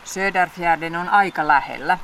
[0.04, 1.98] Söderfjärden on aika lähellä.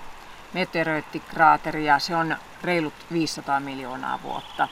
[0.54, 4.68] meteoroittikraateri ja se on reilut 500 miljoonaa vuotta.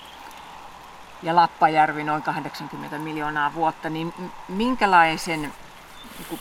[1.24, 4.13] Ja Lappajärvi noin 80 miljoonaa vuotta, niin
[4.48, 5.54] minkälaisen,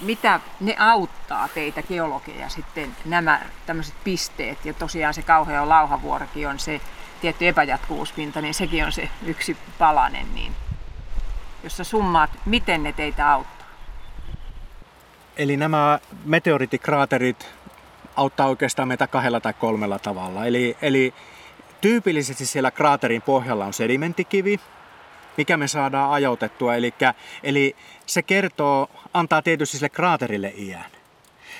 [0.00, 6.58] mitä ne auttaa teitä geologeja sitten nämä tämmöiset pisteet ja tosiaan se kauhea lauhavuorokin on
[6.58, 6.80] se
[7.20, 10.52] tietty epäjatkuvuuspinta, niin sekin on se yksi palanen, niin
[11.62, 13.66] jossa summaat, miten ne teitä auttaa.
[15.37, 17.46] Eli nämä meteoriittikraaterit
[18.16, 20.46] auttaa oikeastaan meitä kahdella tai kolmella tavalla.
[20.46, 21.14] Eli, eli
[21.80, 24.60] tyypillisesti siellä kraaterin pohjalla on sedimenttikivi,
[25.36, 26.74] mikä me saadaan ajautettua.
[26.74, 26.94] Eli,
[27.42, 30.90] eli se kertoo, antaa tietysti sille kraaterille iän.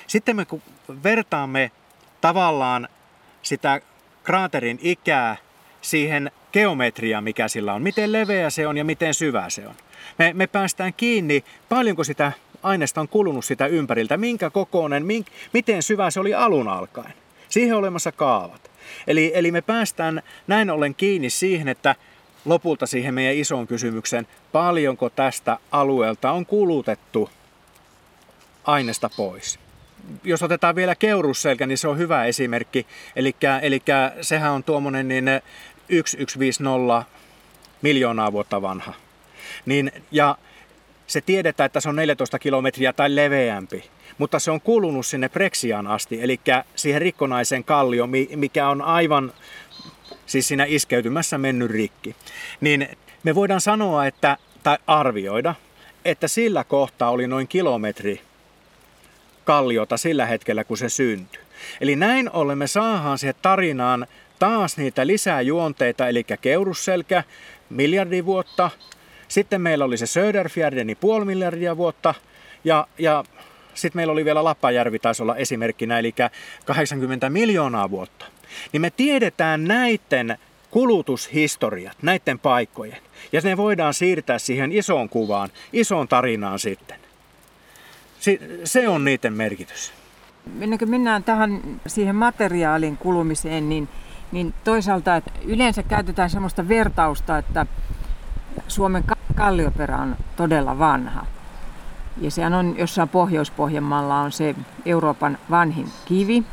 [0.07, 0.61] Sitten me kun
[1.03, 1.71] vertaamme
[2.21, 2.87] tavallaan
[3.41, 3.81] sitä
[4.23, 5.37] kraaterin ikää
[5.81, 9.75] siihen geometriaan, mikä sillä on, miten leveä se on ja miten syvä se on.
[10.17, 12.31] Me, me päästään kiinni, paljonko sitä
[12.63, 17.13] aineesta on kulunut sitä ympäriltä, minkä kokoinen, mink, miten syvä se oli alun alkaen.
[17.49, 18.71] Siihen olemassa kaavat.
[19.07, 21.95] Eli, eli me päästään näin ollen kiinni siihen, että
[22.45, 27.29] lopulta siihen meidän isoon kysymykseen, paljonko tästä alueelta on kulutettu
[28.63, 29.59] aineesta pois.
[30.23, 32.87] Jos otetaan vielä keurusselkä, niin se on hyvä esimerkki.
[33.15, 33.35] Eli,
[34.21, 37.05] sehän on tuommoinen niin 1150
[37.81, 38.93] miljoonaa vuotta vanha.
[39.65, 40.37] Niin, ja
[41.07, 45.87] se tiedetään, että se on 14 kilometriä tai leveämpi, mutta se on kulunut sinne Preksiaan
[45.87, 46.39] asti, eli
[46.75, 49.33] siihen rikkonaisen kallio, mikä on aivan
[50.25, 52.15] siis siinä iskeytymässä mennyt rikki.
[52.61, 52.87] Niin
[53.23, 55.55] me voidaan sanoa, että, tai arvioida,
[56.05, 58.21] että sillä kohtaa oli noin kilometri
[59.45, 61.41] kalliota sillä hetkellä, kun se syntyi.
[61.81, 64.07] Eli näin ollen me saadaan siihen tarinaan
[64.39, 67.23] taas niitä lisää juonteita, eli keurusselkä,
[67.69, 68.69] miljardi vuotta,
[69.27, 72.13] sitten meillä oli se Söderfjärdeni puoli miljardia vuotta
[72.63, 73.23] ja, ja
[73.75, 76.15] sitten meillä oli vielä Lappajärvi taisi olla esimerkkinä, eli
[76.65, 78.25] 80 miljoonaa vuotta.
[78.71, 80.37] Niin me tiedetään näiden
[80.71, 82.97] kulutushistoriat, näiden paikkojen.
[83.31, 86.99] Ja ne voidaan siirtää siihen isoon kuvaan, isoon tarinaan sitten.
[88.63, 89.93] Se on niiden merkitys.
[90.61, 93.89] Ennen kuin mennään tähän siihen materiaalin kulumiseen, niin,
[94.31, 97.65] niin toisaalta että yleensä käytetään sellaista vertausta, että
[98.67, 99.03] Suomen
[99.35, 101.25] kallioperä on todella vanha.
[102.17, 106.43] Ja sehän on jossain Pohjois-Pohjanmaalla on se Euroopan vanhin kivi,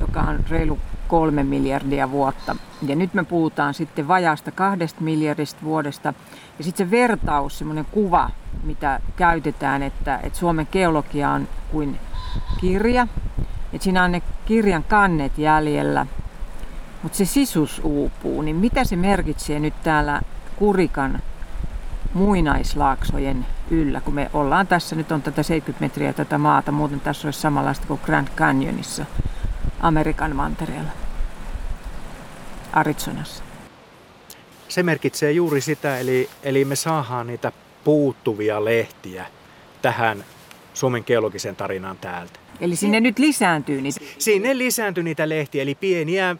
[0.00, 2.56] joka on reilu kolme miljardia vuotta.
[2.86, 6.14] Ja nyt me puhutaan sitten vajaasta kahdesta miljardista vuodesta.
[6.58, 8.30] Ja sitten se vertaus, semmoinen kuva,
[8.62, 11.98] mitä käytetään, että, että Suomen geologia on kuin
[12.60, 13.06] kirja.
[13.72, 16.06] Että siinä on ne kirjan kannet jäljellä,
[17.02, 18.42] mutta se sisus uupuu.
[18.42, 20.20] Niin mitä se merkitsee nyt täällä
[20.56, 21.22] Kurikan
[22.14, 27.28] muinaislaaksojen yllä, kun me ollaan tässä, nyt on tätä 70 metriä tätä maata, muuten tässä
[27.28, 29.04] olisi samanlaista kuin Grand Canyonissa
[29.80, 30.90] Amerikan mantereella,
[32.72, 33.44] Arizonassa.
[34.68, 37.52] Se merkitsee juuri sitä, eli, eli me saadaan niitä
[37.84, 39.26] puuttuvia lehtiä
[39.82, 40.24] tähän
[40.74, 42.42] Suomen geologisen tarinaan täältä.
[42.60, 44.00] Eli sinne nyt lisääntyy niitä?
[44.18, 46.36] Sinne lisääntyy niitä lehtiä, eli pieniä,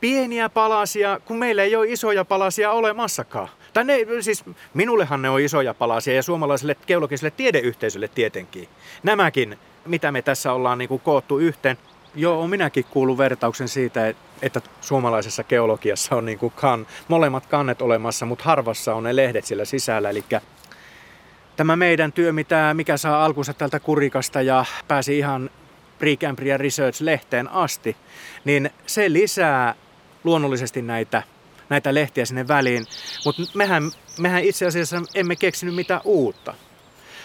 [0.00, 3.48] pieniä palasia, kun meillä ei ole isoja palasia olemassakaan.
[3.76, 8.68] Tai ne, siis minullehan ne on isoja palasia ja suomalaiselle geologiselle tiedeyhteisölle tietenkin.
[9.02, 11.78] Nämäkin, mitä me tässä ollaan niin kuin koottu yhteen.
[12.14, 18.26] Joo, minäkin kuullut vertauksen siitä, että suomalaisessa geologiassa on niin kuin kan, molemmat kannet olemassa,
[18.26, 20.10] mutta harvassa on ne lehdet siellä sisällä.
[20.10, 20.24] Eli
[21.56, 25.50] tämä meidän työ, mitä, mikä saa alkunsa tältä kurikasta ja pääsi ihan
[25.98, 27.96] Precambrian Research-lehteen asti,
[28.44, 29.74] niin se lisää
[30.24, 31.22] luonnollisesti näitä
[31.68, 32.86] näitä lehtiä sinne väliin.
[33.24, 36.54] Mutta mehän, mehän itse asiassa emme keksinyt mitään uutta.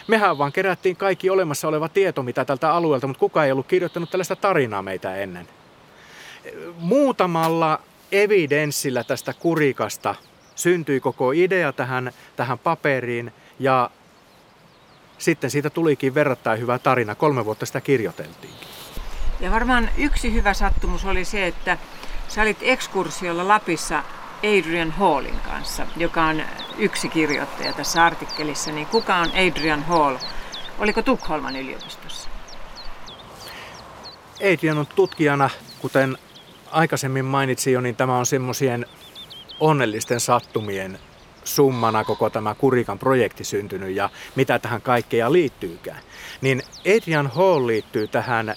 [0.07, 4.11] Mehän vaan kerättiin kaikki olemassa oleva tieto, mitä tältä alueelta, mutta kukaan ei ollut kirjoittanut
[4.11, 5.47] tällaista tarinaa meitä ennen.
[6.77, 7.79] Muutamalla
[8.11, 10.15] evidenssillä tästä kurikasta
[10.55, 13.89] syntyi koko idea tähän, tähän paperiin ja
[15.17, 17.15] sitten siitä tulikin verrattain hyvä tarina.
[17.15, 18.53] Kolme vuotta sitä kirjoiteltiin.
[19.39, 21.77] Ja varmaan yksi hyvä sattumus oli se, että
[22.27, 24.03] sä olit ekskursiolla Lapissa
[24.43, 26.41] Adrian Hallin kanssa, joka on
[26.77, 28.71] yksi kirjoittaja tässä artikkelissa.
[28.71, 30.17] Niin kuka on Adrian Hall?
[30.79, 32.29] Oliko Tukholman yliopistossa?
[34.53, 35.49] Adrian on tutkijana,
[35.79, 36.17] kuten
[36.71, 38.85] aikaisemmin mainitsin jo, niin tämä on semmoisien
[39.59, 40.99] onnellisten sattumien
[41.43, 45.99] summana koko tämä Kurikan projekti syntynyt ja mitä tähän kaikkea liittyykään.
[46.41, 46.61] Niin
[46.97, 48.55] Adrian Hall liittyy tähän,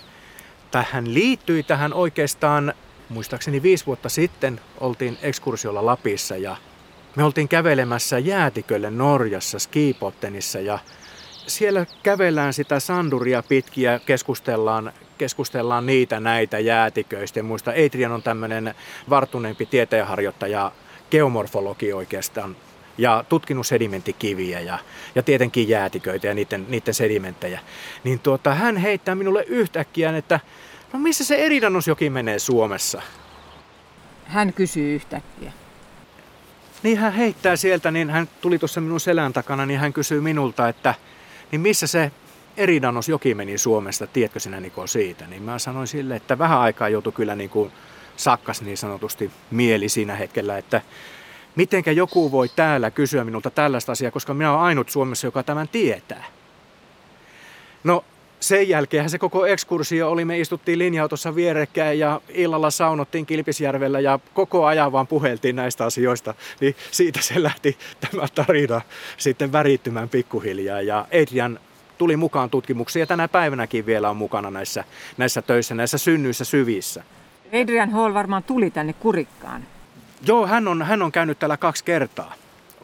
[0.70, 2.74] tähän liittyi tähän oikeastaan
[3.08, 6.56] muistaakseni viisi vuotta sitten oltiin ekskursiolla Lapissa ja
[7.16, 10.78] me oltiin kävelemässä jäätikölle Norjassa Skipottenissa ja
[11.46, 17.70] siellä kävellään sitä sanduria pitkiä, keskustellaan keskustellaan niitä näitä jäätiköistä ja muista.
[17.70, 18.74] Adrian on tämmöinen
[19.10, 20.72] varttuneempi tieteenharjoittaja,
[21.10, 22.56] geomorfologi oikeastaan,
[22.98, 24.78] ja tutkinut sedimenttikiviä ja,
[25.14, 27.60] ja tietenkin jäätiköitä ja niiden, niiden sedimenttejä.
[28.04, 30.40] Niin tuota, hän heittää minulle yhtäkkiä, että
[30.94, 33.02] no missä se Eridanusjoki menee Suomessa?
[34.24, 35.52] Hän kysyy yhtäkkiä.
[36.82, 40.68] Niin hän heittää sieltä, niin hän tuli tuossa minun selän takana, niin hän kysyy minulta,
[40.68, 40.94] että
[41.52, 42.12] niin missä se
[42.56, 45.26] Eridanos joki meni Suomesta, tiedätkö sinä Niko siitä?
[45.26, 47.72] Niin mä sanoin sille, että vähän aikaa joutui kyllä niin kuin
[48.16, 50.82] sakkas niin sanotusti mieli siinä hetkellä, että
[51.56, 55.68] mitenkä joku voi täällä kysyä minulta tällaista asiaa, koska minä olen ainut Suomessa, joka tämän
[55.68, 56.24] tietää.
[57.84, 58.04] No
[58.48, 64.18] sen jälkeen se koko ekskursio oli, me istuttiin linja-autossa vierekkäin ja illalla saunottiin Kilpisjärvellä ja
[64.34, 66.34] koko ajan vaan puheltiin näistä asioista.
[66.60, 68.80] Niin siitä se lähti tämä tarina
[69.16, 71.58] sitten värittymään pikkuhiljaa ja Adrian
[71.98, 74.84] tuli mukaan tutkimuksiin ja tänä päivänäkin vielä on mukana näissä,
[75.16, 77.02] näissä töissä, näissä synnyissä syvissä.
[77.62, 79.62] Adrian Hall varmaan tuli tänne Kurikkaan.
[80.26, 82.34] Joo, hän on, hän on käynyt täällä kaksi kertaa.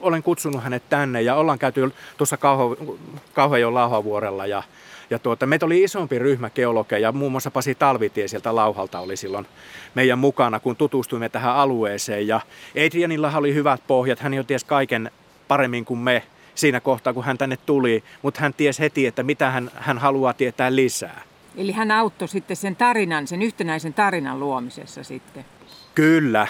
[0.00, 2.76] Olen kutsunut hänet tänne ja ollaan käyty tuossa Kauho,
[3.34, 4.62] Kauhajon lauhavuorella ja,
[5.10, 9.46] ja tuota, meitä oli isompi ryhmä geologeja, muun muassa Pasi Talvitie sieltä Lauhalta oli silloin
[9.94, 12.26] meidän mukana, kun tutustuimme tähän alueeseen.
[12.26, 12.40] Ja
[12.86, 15.10] Adrianilla oli hyvät pohjat, hän jo ties kaiken
[15.48, 16.22] paremmin kuin me
[16.54, 20.32] siinä kohtaa, kun hän tänne tuli, mutta hän tiesi heti, että mitä hän, hän haluaa
[20.32, 21.22] tietää lisää.
[21.56, 25.44] Eli hän auttoi sitten sen tarinan, sen yhtenäisen tarinan luomisessa sitten.
[25.94, 26.46] Kyllä,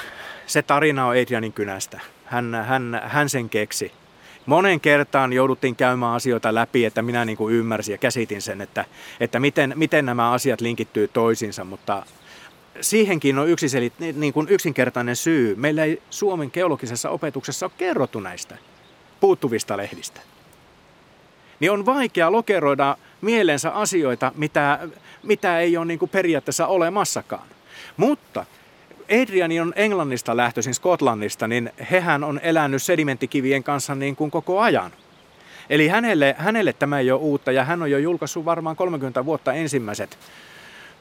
[0.46, 2.00] se tarina on Adrianin kynästä.
[2.24, 3.92] Hän, hän, hän sen keksi.
[4.46, 8.84] Monen kertaan jouduttiin käymään asioita läpi, että minä niin kuin ymmärsin ja käsitin sen, että,
[9.20, 12.02] että miten, miten nämä asiat linkittyy toisiinsa, mutta
[12.80, 15.54] siihenkin on yksiselit, niin kuin yksinkertainen syy.
[15.54, 18.56] Meillä ei Suomen geologisessa opetuksessa ole kerrottu näistä
[19.20, 20.20] puuttuvista lehdistä.
[21.60, 24.88] Niin on vaikea lokeroida mielensä asioita, mitä,
[25.22, 27.48] mitä ei ole niin kuin periaatteessa olemassakaan.
[27.96, 28.46] Mutta
[29.22, 34.92] Adriani on Englannista lähtöisin Skotlannista, niin hehän on elänyt sedimenttikivien kanssa niin kuin koko ajan.
[35.70, 39.52] Eli hänelle, hänelle tämä ei ole uutta ja hän on jo julkaissut varmaan 30 vuotta
[39.52, 40.18] ensimmäiset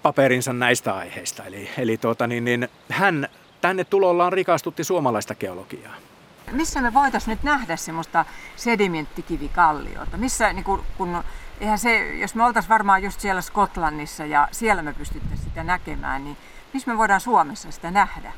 [0.02, 1.44] paperinsa näistä aiheista.
[1.44, 3.28] Eli, eli tuota, niin, niin, hän
[3.62, 5.96] tänne tulollaan rikastutti suomalaista geologiaa.
[6.52, 10.18] Missä me voitaisiin nyt nähdä semmoista sedimenttikivikalliota?
[10.18, 11.24] Missä, niin kun, kun,
[11.60, 16.24] eihän se, jos me oltaisiin varmaan just siellä Skotlannissa ja siellä me pystyttäisiin sitä näkemään,
[16.24, 16.38] niin
[16.74, 18.32] missä me voidaan Suomessa sitä nähdä?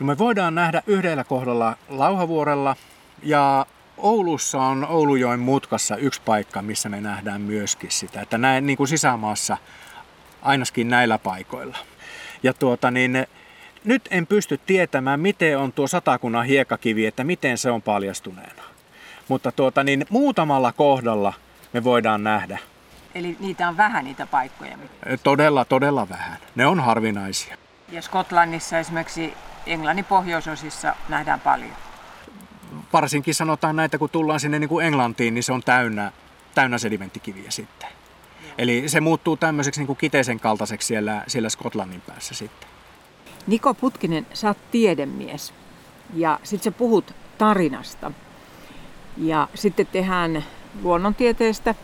[0.00, 2.76] No me voidaan nähdä yhdellä kohdalla Lauhavuorella
[3.22, 8.76] ja Oulussa on Oulujoen mutkassa yksi paikka, missä me nähdään myöskin sitä, että näin niin
[8.76, 9.56] kuin sisämaassa
[10.42, 11.78] ainakin näillä paikoilla.
[12.42, 13.26] Ja tuota niin,
[13.84, 18.62] nyt en pysty tietämään, miten on tuo satakunnan hiekakivi, että miten se on paljastuneena.
[19.28, 21.32] Mutta tuota niin, muutamalla kohdalla
[21.72, 22.58] me voidaan nähdä
[23.16, 24.78] Eli niitä on vähän niitä paikkoja.
[25.22, 26.36] Todella, todella vähän.
[26.54, 27.56] Ne on harvinaisia.
[27.92, 29.34] Ja Skotlannissa esimerkiksi
[29.66, 31.72] Englannin pohjoisosissa nähdään paljon.
[32.92, 36.12] Varsinkin sanotaan näitä, kun tullaan sinne niin kuin Englantiin, niin se on täynnä,
[36.54, 37.88] täynnä sedimenttikiviä sitten.
[38.42, 38.52] Joo.
[38.58, 42.68] Eli se muuttuu tämmöiseksi niin kuin kiteisen kaltaiseksi siellä, siellä Skotlannin päässä sitten.
[43.46, 45.54] Niko Putkinen, sä oot tiedemies
[46.14, 48.12] ja sitten sä puhut tarinasta.
[49.16, 50.44] Ja sitten tehdään
[50.82, 51.74] luonnontieteestä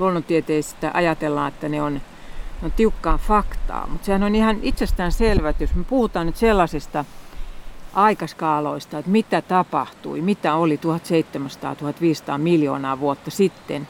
[0.00, 2.00] luonnontieteistä ajatellaan, että ne on, ne
[2.62, 7.04] on tiukkaa faktaa, mutta sehän on ihan itsestään selvä, että jos me puhutaan nyt sellaisista
[7.94, 10.80] aikaskaaloista, että mitä tapahtui, mitä oli
[12.34, 13.88] 1700-1500 miljoonaa vuotta sitten,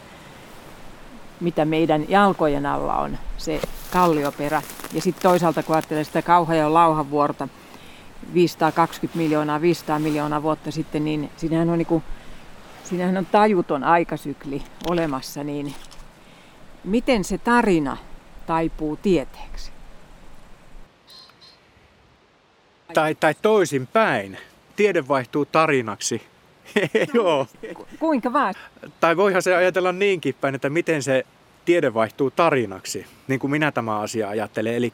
[1.41, 3.61] mitä meidän jalkojen alla on se
[3.93, 4.63] kallioperä.
[4.93, 7.49] Ja sitten toisaalta kun ajattelee sitä kauhajan lauhavuorta
[8.35, 12.03] 520 miljoonaa, 500 miljoonaa vuotta sitten, niin siinähän on, niin kuin,
[12.85, 15.75] siinähän on tajuton aikasykli olemassa, niin
[16.85, 17.97] Miten se tarina
[18.47, 19.71] taipuu tieteeksi?
[22.95, 24.39] Tai, tai toisin päin.
[24.77, 26.23] Tiede vaihtuu tarinaksi.
[27.15, 27.47] Joo.
[27.99, 28.55] Kuinka vaan?
[29.01, 31.27] Tai voihan se ajatella niinkin päin, että miten se
[31.65, 34.75] tiede vaihtuu tarinaksi, niin kuin minä tämä asia ajattelen.
[34.75, 34.93] Eli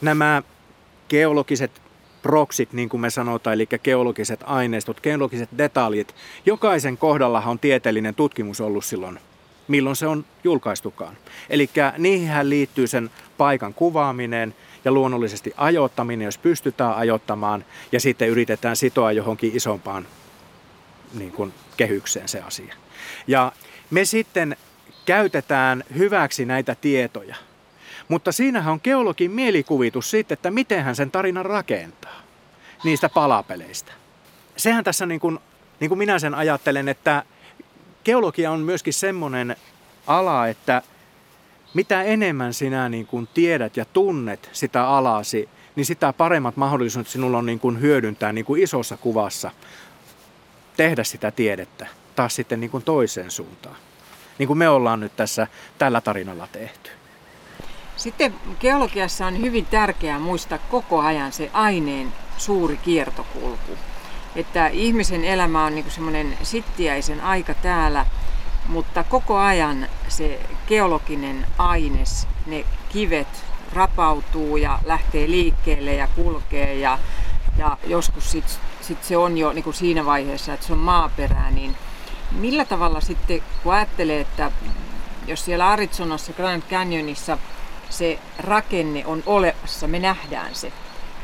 [0.00, 0.42] nämä
[1.08, 1.82] geologiset
[2.22, 6.14] proksit, niin kuin me sanotaan, eli geologiset aineistot, geologiset detaljit,
[6.46, 9.20] jokaisen kohdalla on tieteellinen tutkimus ollut silloin
[9.70, 11.16] milloin se on julkaistukaan.
[11.50, 14.54] Eli niihin liittyy sen paikan kuvaaminen
[14.84, 20.06] ja luonnollisesti ajoittaminen, jos pystytään ajoittamaan, ja sitten yritetään sitoa johonkin isompaan
[21.14, 22.74] niin kuin, kehykseen se asia.
[23.26, 23.52] Ja
[23.90, 24.56] me sitten
[25.06, 27.36] käytetään hyväksi näitä tietoja.
[28.08, 32.20] Mutta siinähän on geologin mielikuvitus sitten, että miten hän sen tarinan rakentaa
[32.84, 33.92] niistä palapeleistä.
[34.56, 35.38] Sehän tässä niin kuin,
[35.80, 37.22] niin kuin minä sen ajattelen, että
[38.04, 39.56] geologia on myöskin semmoinen
[40.06, 40.82] ala, että
[41.74, 47.38] mitä enemmän sinä niin kuin tiedät ja tunnet sitä alasi, niin sitä paremmat mahdollisuudet sinulla
[47.38, 49.50] on niin kuin hyödyntää niin kuin isossa kuvassa,
[50.76, 51.86] tehdä sitä tiedettä
[52.16, 53.76] taas sitten niin kuin toiseen suuntaan.
[54.38, 55.46] Niin kuin me ollaan nyt tässä
[55.78, 56.90] tällä tarinalla tehty.
[57.96, 63.78] Sitten geologiassa on hyvin tärkeää muistaa koko ajan se aineen suuri kiertokulku.
[64.36, 68.06] Että ihmisen elämä on niin semmoinen sittiäisen aika täällä,
[68.66, 76.98] mutta koko ajan se geologinen aines, ne kivet rapautuu ja lähtee liikkeelle ja kulkee ja,
[77.58, 81.50] ja joskus sit, sit se on jo niin kuin siinä vaiheessa, että se on maaperää,
[81.50, 81.76] niin
[82.32, 84.50] millä tavalla sitten, kun ajattelee, että
[85.26, 87.38] jos siellä Arizonassa Grand Canyonissa
[87.90, 90.72] se rakenne on olemassa, me nähdään se.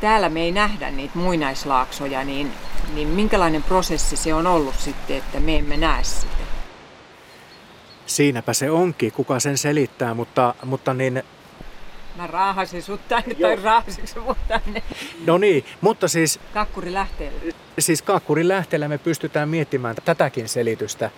[0.01, 2.51] Täällä me ei nähdä niitä muinaislaaksoja, niin,
[2.93, 6.27] niin minkälainen prosessi se on ollut sitten, että me emme näe sitä?
[8.05, 11.23] Siinäpä se onkin, kuka sen selittää, mutta, mutta niin...
[12.15, 13.49] Mä raahasin sut tänne, Joo.
[13.49, 14.83] tai raahasitko mut tänne?
[15.25, 16.39] No niin, mutta siis...
[16.53, 17.53] Kakkuri lähteellä.
[17.79, 21.09] Siis kakkurin lähteellä me pystytään miettimään tätäkin selitystä.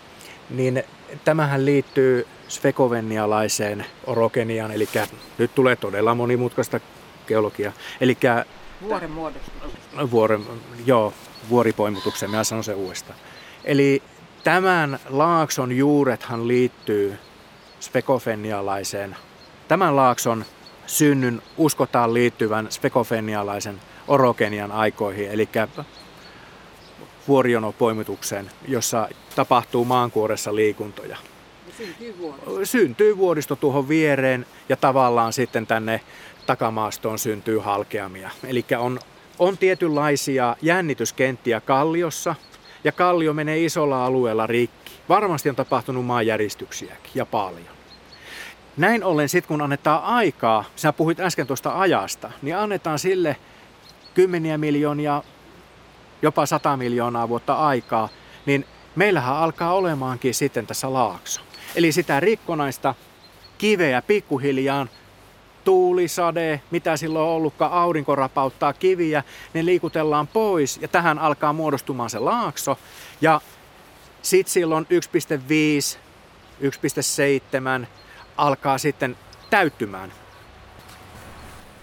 [0.49, 0.83] Niin
[1.25, 4.89] tämähän liittyy svekovenialaiseen orogeniaan, eli
[5.37, 6.79] nyt tulee todella monimutkaista
[7.27, 7.73] geologiaa.
[8.01, 8.17] Eli
[8.81, 9.53] Vuoren muodostus.
[10.11, 10.45] Vuoren,
[10.85, 11.13] joo,
[11.49, 13.19] vuoripoimutukseen, minä sanon sen uudestaan.
[13.63, 14.03] Eli
[14.43, 17.17] tämän laakson juurethan liittyy
[17.79, 19.15] spekofenialaiseen.
[19.67, 20.45] Tämän laakson
[20.87, 25.49] synnyn uskotaan liittyvän spekofenialaisen orogenian aikoihin, eli
[27.27, 31.17] vuorionopoimitukseen, jossa tapahtuu maankuoressa liikuntoja.
[31.77, 32.15] Syntyy.
[32.63, 36.01] Syntyy vuoristo tuohon viereen ja tavallaan sitten tänne
[36.49, 38.29] takamaastoon syntyy halkeamia.
[38.47, 38.99] Eli on,
[39.39, 42.35] on tietynlaisia jännityskenttiä kalliossa
[42.83, 44.91] ja kallio menee isolla alueella rikki.
[45.09, 47.75] Varmasti on tapahtunut maanjäristyksiäkin ja paljon.
[48.77, 53.35] Näin ollen sitten kun annetaan aikaa, sinä puhuit äsken tuosta ajasta, niin annetaan sille
[54.13, 55.23] kymmeniä miljoonia,
[56.21, 58.09] jopa sata miljoonaa vuotta aikaa,
[58.45, 61.41] niin meillähän alkaa olemaankin sitten tässä laakso.
[61.75, 62.95] Eli sitä rikkonaista
[63.57, 64.87] kiveä pikkuhiljaa
[65.63, 72.09] tuulisade, mitä silloin on ollutkaan, aurinko rapauttaa kiviä, ne liikutellaan pois ja tähän alkaa muodostumaan
[72.09, 72.77] se laakso.
[73.21, 73.41] Ja
[74.21, 75.99] sitten silloin 1,5,
[77.81, 77.87] 1,7
[78.37, 79.17] alkaa sitten
[79.49, 80.13] täyttymään.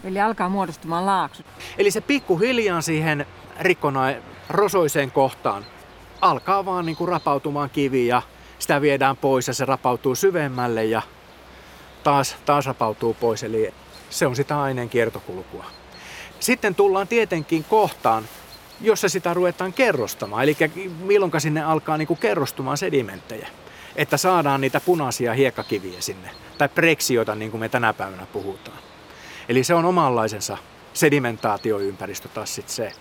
[0.05, 1.43] Eli alkaa muodostumaan laakso.
[1.79, 3.27] Eli se pikkuhiljaa siihen
[3.61, 4.01] rikkona
[4.49, 5.64] rosoiseen kohtaan
[6.20, 8.22] alkaa vaan niin kuin rapautumaan kivi ja
[8.59, 11.03] sitä viedään pois ja se rapautuu syvemmälle ja
[12.07, 13.42] taas, taas rapautuu pois.
[13.42, 13.74] Eli
[14.11, 15.64] se on sitä aineen kiertokulkua.
[16.40, 18.28] Sitten tullaan tietenkin kohtaan,
[18.80, 20.42] jossa sitä ruvetaan kerrostamaan.
[20.42, 20.57] Eli
[20.98, 23.48] milloin sinne alkaa niin kuin kerrostumaan sedimenttejä.
[23.96, 26.30] Että saadaan niitä punaisia hiekkakiviä sinne.
[26.59, 28.78] Tai preksioita, niin kuin me tänä päivänä puhutaan.
[29.48, 30.59] Eli se on omanlaisensa
[30.92, 32.92] sedimentaatioympäristö taas sit se.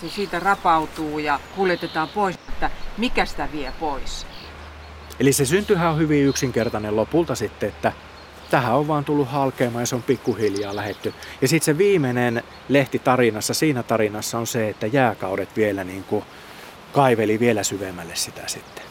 [0.00, 4.26] Se siitä rapautuu ja kuljetetaan pois, että mikä sitä vie pois?
[5.20, 7.92] Eli se syntyhän on hyvin yksinkertainen lopulta sitten, että
[8.50, 11.14] tähän on vaan tullut halkeamaan ja se on pikkuhiljaa lähetty.
[11.40, 16.24] Ja sitten se viimeinen lehti tarinassa, siinä tarinassa on se, että jääkaudet vielä niin kuin
[16.92, 18.84] kaiveli vielä syvemmälle sitä sitten.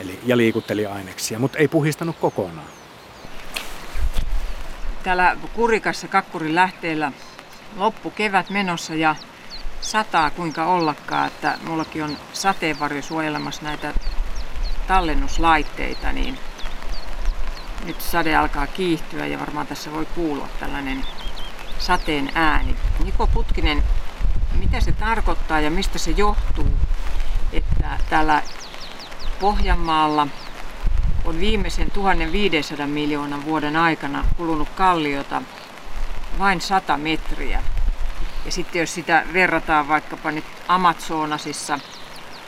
[0.00, 2.66] Eli, ja liikutteli aineksia, mutta ei puhistanut kokonaan.
[5.02, 7.12] Täällä Kurikassa Kakkurin lähteellä
[7.76, 9.16] loppu kevät menossa ja
[9.80, 13.94] sataa kuinka ollakaan, että mullakin on sateenvarjo suojelemassa näitä
[14.86, 16.38] tallennuslaitteita, niin
[17.84, 21.04] nyt sade alkaa kiihtyä ja varmaan tässä voi kuulua tällainen
[21.78, 22.76] sateen ääni.
[23.04, 23.82] Niko Putkinen,
[24.58, 26.70] mitä se tarkoittaa ja mistä se johtuu,
[27.52, 28.42] että täällä
[29.40, 30.26] Pohjanmaalla
[31.24, 35.42] on viimeisen 1500 miljoonan vuoden aikana kulunut kalliota
[36.38, 37.62] vain 100 metriä.
[38.44, 41.78] Ja sitten jos sitä verrataan vaikkapa nyt Amazonasissa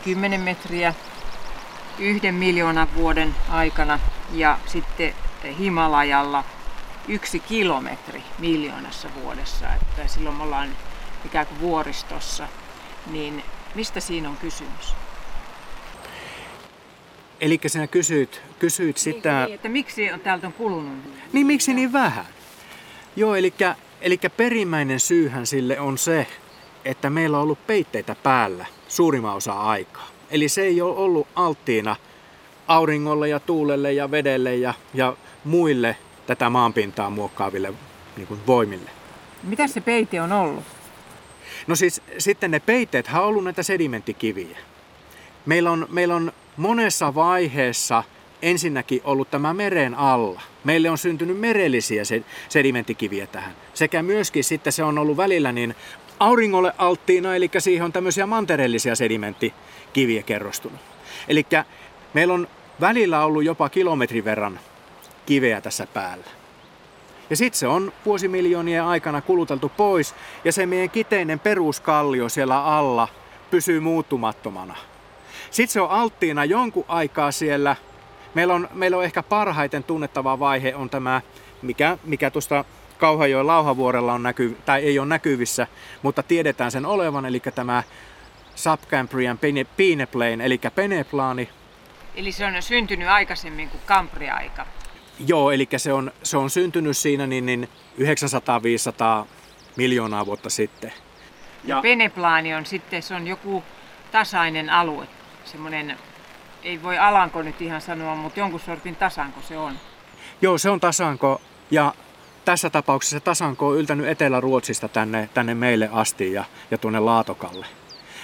[0.05, 0.95] 10 metriä
[1.99, 4.01] yhden miljoonan vuoden aikana
[4.33, 5.15] ja sitten
[5.59, 6.45] Himalajalla
[7.09, 10.69] yksi kilometri miljoonassa vuodessa, että silloin me ollaan
[11.25, 12.49] ikään kuin vuoristossa,
[13.11, 13.45] niin
[13.75, 14.95] mistä siinä on kysymys?
[17.41, 19.45] Eli sinä kysyit, kysyit niin, sitä...
[19.45, 20.99] Niin, että miksi on, täältä on kulunut?
[21.33, 22.25] Niin, miksi niin vähän?
[23.17, 23.55] Joo, eli,
[24.01, 26.27] eli perimmäinen syyhän sille on se,
[26.85, 30.18] että meillä on ollut peitteitä päällä suurimman osa aikaa.
[30.31, 31.97] Eli se ei ole ollut alttiina
[32.69, 37.73] auringolle ja tuulelle ja vedelle ja, ja muille tätä maanpintaa muokkaaville
[38.17, 38.91] niin kuin voimille.
[39.43, 40.65] Mitä se peite on ollut?
[41.67, 44.59] No siis sitten ne peitteet on ollut näitä sedimenttikiviä.
[45.47, 48.05] Meillä on, meillä on monessa vaiheessa
[48.43, 50.41] ensinnäkin ollut tämä meren alla.
[50.65, 52.03] Meille on syntynyt merellisiä
[52.49, 53.57] sedimenttikiviä tähän.
[53.75, 55.75] Sekä myöskin sitten se on ollut välillä niin
[56.21, 60.81] auringolle alttiina, eli siihen on tämmöisiä mantereellisia sedimenttikiviä kerrostunut.
[61.29, 61.47] Eli
[62.15, 62.49] meillä on
[62.81, 64.61] välillä ollut jopa kilometrin verran
[65.27, 66.27] kiveä tässä päällä.
[67.31, 70.15] Ja sitten se on vuosimiljoonien aikana kuluteltu pois
[70.45, 73.09] ja se meidän kiteinen peruskallio siellä alla
[73.51, 74.77] pysyy muuttumattomana.
[75.51, 77.77] Sitten se on alttiina jonkun aikaa siellä.
[78.35, 81.21] Meillä on, meillä on ehkä parhaiten tunnettava vaihe on tämä,
[81.63, 82.65] mikä, mikä tuosta
[82.99, 85.67] Kauhajoen lauhavuorella on näky, tai ei ole näkyvissä,
[86.03, 87.83] mutta tiedetään sen olevan, eli tämä
[88.55, 89.39] Subcambrian
[89.77, 91.49] Peneplain, eli peneplaani.
[92.15, 94.67] Eli se on syntynyt aikaisemmin kuin Kampria-aika.
[95.27, 97.69] Joo, eli se on, se on syntynyt siinä niin, niin
[98.01, 99.27] 900-500
[99.77, 100.93] miljoonaa vuotta sitten.
[101.65, 103.65] Ja peneplaani on sitten, se on joku
[104.13, 105.07] tasainen alue,
[105.45, 105.97] semmoinen,
[106.63, 109.75] ei voi alanko nyt ihan sanoa, mutta jonkun sortin tasanko se on.
[110.43, 111.41] Joo, se on tasanko
[111.71, 111.95] ja
[112.49, 117.67] tässä tapauksessa tasanko on yltänyt Etelä-Ruotsista tänne, tänne meille asti ja, ja tuonne Laatokalle.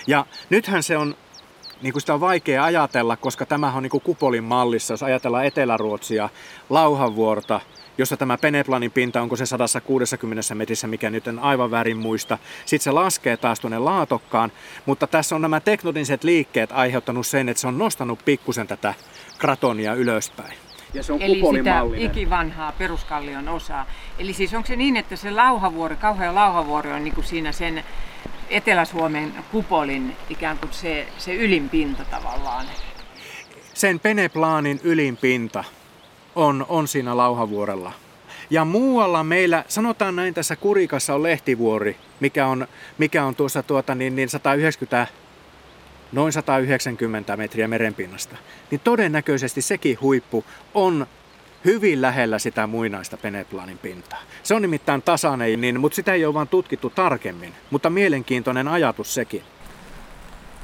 [0.06, 1.16] Ja nythän se on,
[1.82, 5.44] niin kuin sitä on vaikea ajatella, koska tämä on niin kuin kupolin mallissa, jos ajatellaan
[5.44, 6.28] Etelä-Ruotsia,
[6.70, 7.60] Lauhanvuorta,
[7.98, 12.38] jossa tämä Peneplanin pinta, onko se 160 metrissä, mikä nyt en aivan väärin muista.
[12.64, 14.52] Sitten se laskee taas tuonne laatokkaan,
[14.86, 18.94] mutta tässä on nämä teknoniset liikkeet aiheuttanut sen, että se on nostanut pikkusen tätä
[19.38, 20.63] kratonia ylöspäin.
[20.94, 23.86] Ja se on Eli sitä ikivanhaa peruskallion osaa.
[24.18, 27.84] Eli siis onko se niin, että se lauhavuori, kauhea lauhavuori on niin kuin siinä sen
[28.50, 32.66] Etelä-Suomen kupolin ikään kuin se, se ylinpinta tavallaan?
[33.74, 35.64] Sen peneplaanin ylinpinta
[36.34, 37.92] on, on siinä lauhavuorella.
[38.50, 42.66] Ja muualla meillä, sanotaan näin, tässä Kurikassa on lehtivuori, mikä on,
[42.98, 45.06] mikä on tuossa tuota, niin, niin 190
[46.14, 48.36] noin 190 metriä merenpinnasta,
[48.70, 50.44] niin todennäköisesti sekin huippu
[50.74, 51.06] on
[51.64, 54.22] hyvin lähellä sitä muinaista Peneplanin pintaa.
[54.42, 57.54] Se on nimittäin tasainen, niin, mutta sitä ei ole vaan tutkittu tarkemmin.
[57.70, 59.42] Mutta mielenkiintoinen ajatus sekin.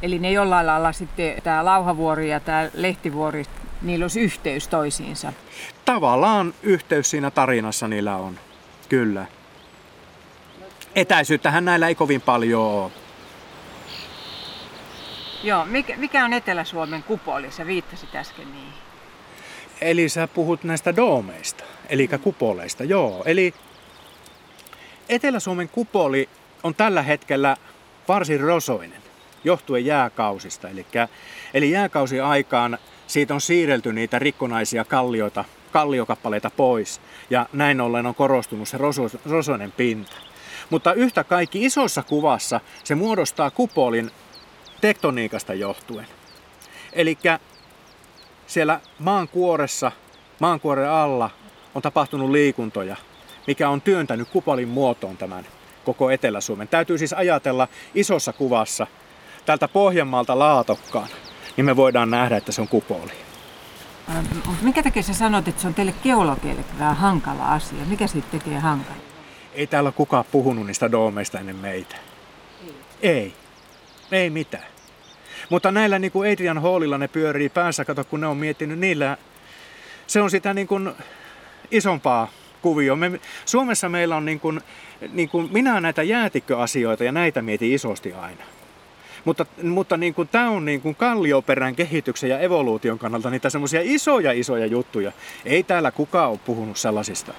[0.03, 3.45] Eli ne jollain lailla sitten tämä Lauhavuori ja tämä Lehtivuori,
[3.83, 5.33] niillä olisi yhteys toisiinsa?
[5.85, 8.39] Tavallaan yhteys siinä tarinassa niillä on,
[8.89, 9.27] kyllä.
[10.95, 12.91] Etäisyyttähän näillä ei kovin paljon ole.
[15.43, 17.51] Joo, mikä, mikä on Etelä-Suomen kupoli?
[17.51, 18.73] Sä viittasit äsken niihin.
[19.81, 22.19] Eli sä puhut näistä doomeista, eli mm.
[22.19, 23.23] kupoleista, joo.
[23.27, 23.55] Eli
[25.09, 26.29] Etelä-Suomen kupoli
[26.63, 27.57] on tällä hetkellä
[28.09, 29.03] varsin rosoinen,
[29.45, 30.69] johtuen jääkausista.
[30.69, 30.87] Eli,
[31.55, 38.15] eli jääkausi aikaan siitä on siirrelty niitä rikkonaisia kallioita, kalliokappaleita pois, ja näin ollen on
[38.15, 40.13] korostunut se roso, rosoinen pinta.
[40.71, 44.11] Mutta yhtä kaikki isossa kuvassa se muodostaa kupolin
[44.81, 46.07] tektoniikasta johtuen.
[46.93, 47.19] Eli
[48.47, 49.93] siellä maan kuoressa,
[50.39, 51.31] maankuoren alla
[51.75, 52.97] on tapahtunut liikuntoja,
[53.47, 55.47] mikä on työntänyt kupolin muotoon tämän
[55.85, 56.69] koko Etelä-Suomen.
[56.69, 58.87] Täytyy siis ajatella isossa kuvassa
[59.47, 61.09] tältä Pohjanmaalta Laatokkaan,
[61.57, 63.13] niin me voidaan nähdä, että se on kupoli.
[64.63, 67.79] Mikä takia sä sanot, että se on teille geologeille vähän hankala asia?
[67.87, 68.97] Mikä siitä tekee hankala?
[69.55, 71.97] Ei täällä kukaan puhunut niistä doomeista ennen meitä.
[73.03, 73.13] Ei.
[73.13, 73.35] Ei.
[74.13, 74.70] Ei mitään.
[75.51, 79.17] Mutta näillä niin kuin Adrian Hallilla ne pyörii päässä, kato kun ne on miettinyt niillä,
[80.07, 80.93] se on sitä niin kuin
[81.71, 82.31] isompaa
[82.63, 82.97] kuvio.
[82.97, 84.61] Me, Suomessa meillä on niin kuin,
[85.13, 88.45] niin kuin, minä näitä jäätikköasioita ja näitä mietin isosti aina.
[89.25, 93.81] Mutta, mutta niin kuin, tämä on niin kuin kallioperän kehityksen ja evoluution kannalta niitä semmoisia
[93.85, 95.13] isoja isoja juttuja.
[95.45, 97.33] Ei täällä kukaan ole puhunut sellaisista.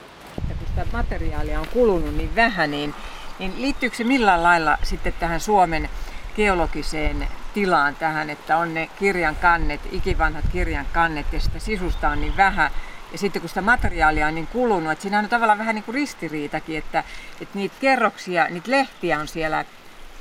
[0.49, 2.93] Ja kun sitä materiaalia on kulunut niin vähän, niin,
[3.39, 5.89] niin liittyykö se millään lailla sitten tähän Suomen
[6.35, 12.21] geologiseen tilaan tähän, että on ne kirjan kannet, ikivanhat kirjan kannet ja sitä sisusta on
[12.21, 12.71] niin vähän.
[13.11, 15.95] Ja sitten kun sitä materiaalia on niin kulunut, että siinä on tavallaan vähän niin kuin
[15.95, 17.03] ristiriitakin, että,
[17.41, 19.65] että niitä kerroksia, niitä lehtiä on siellä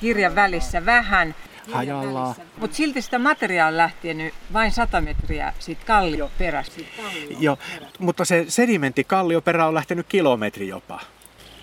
[0.00, 1.34] kirjan välissä vähän.
[1.72, 2.34] Hajallaan.
[2.56, 6.80] Mutta silti sitä materiaalia lähtien vain 100 metriä siitä kallioperästä.
[7.38, 7.58] Joo,
[7.98, 11.00] mutta se sedimenttikallioperä on lähtenyt kilometri jopa.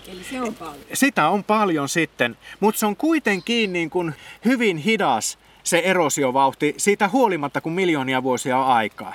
[0.08, 0.84] Eli se on paljon.
[0.94, 4.14] Sitä on paljon sitten, mutta se on kuitenkin niin kuin
[4.44, 5.38] hyvin hidas
[5.68, 9.14] se erosiovauhti siitä huolimatta, kun miljoonia vuosia on aikaa.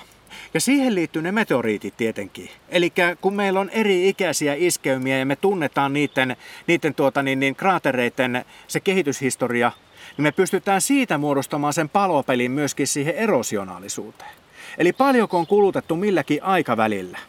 [0.54, 2.50] Ja siihen liittyy ne meteoriitit tietenkin.
[2.70, 6.38] Eli kun meillä on eri ikäisiä iskeymiä ja me tunnetaan niiden,
[6.68, 9.72] niiden tuota, niin, niin, kraatereiden se kehityshistoria,
[10.18, 14.32] niin me pystytään siitä muodostamaan sen palopelin myöskin siihen erosionaalisuuteen.
[14.78, 17.20] Eli paljonko on kulutettu milläkin aikavälillä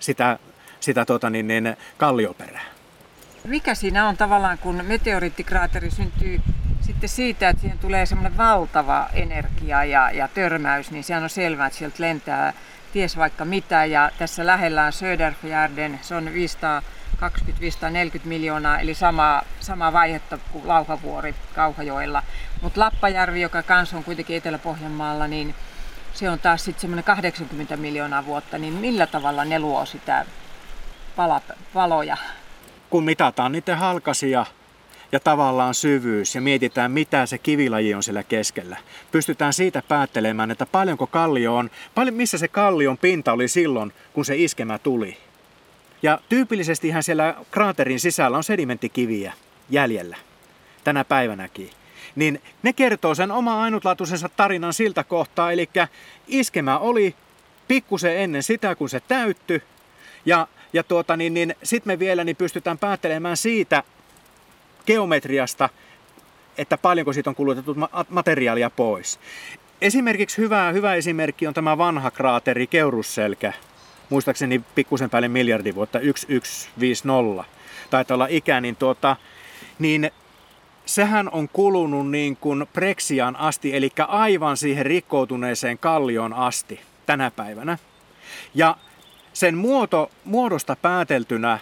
[0.00, 0.38] sitä
[0.84, 2.73] sitä tota, niin, niin, kallioperää.
[3.44, 6.40] Mikä siinä on tavallaan, kun meteoriittikraateri syntyy
[6.80, 11.66] Sitten siitä, että siihen tulee semmoinen valtava energia ja, ja törmäys, niin sehän on selvää,
[11.66, 12.52] että sieltä lentää
[12.92, 13.84] ties vaikka mitä.
[13.84, 16.30] Ja tässä lähellä on Söderfjärden, se on 520-540
[18.24, 22.22] miljoonaa, eli sama, sama vaihetta kuin Lauhavuori Kauhajoella.
[22.62, 25.54] Mutta Lappajärvi, joka kans on kuitenkin Etelä-Pohjanmaalla, niin
[26.14, 30.26] se on taas sitten semmoinen 80 miljoonaa vuotta, niin millä tavalla ne luo sitä
[31.16, 31.40] pala,
[31.74, 32.16] paloja?
[32.94, 34.46] Kun mitataan niiden halkasia
[35.12, 38.76] ja tavallaan syvyys ja mietitään, mitä se kivilaji on siellä keskellä.
[39.12, 44.24] Pystytään siitä päättelemään, että paljonko kallio on, paljon, missä se kallion pinta oli silloin, kun
[44.24, 45.16] se iskemä tuli.
[46.02, 49.32] Ja tyypillisesti ihan siellä kraaterin sisällä on sedimenttikiviä
[49.70, 50.16] jäljellä
[50.84, 51.70] tänä päivänäkin.
[52.16, 55.70] Niin ne kertoo sen oma ainutlaatuisensa tarinan siltä kohtaa, eli
[56.28, 57.14] iskemä oli
[57.68, 59.62] pikkusen ennen sitä, kun se täytty.
[60.26, 63.82] Ja, ja tuota, niin, niin sitten me vielä niin pystytään päättelemään siitä,
[64.86, 65.68] geometriasta,
[66.58, 67.76] että paljonko siitä on kulutettu
[68.08, 69.20] materiaalia pois.
[69.80, 73.52] Esimerkiksi hyvä, hyvä esimerkki on tämä vanha kraateri Keurusselkä,
[74.10, 77.44] muistaakseni pikkusen päälle miljardi vuotta, 1150,
[77.90, 79.16] taitaa olla ikä, niin, tuota,
[79.78, 80.10] niin
[80.86, 87.78] sehän on kulunut niin kuin Prexiaan asti, eli aivan siihen rikkoutuneeseen kallioon asti tänä päivänä.
[88.54, 88.76] Ja
[89.34, 91.58] sen muoto, muodosta pääteltynä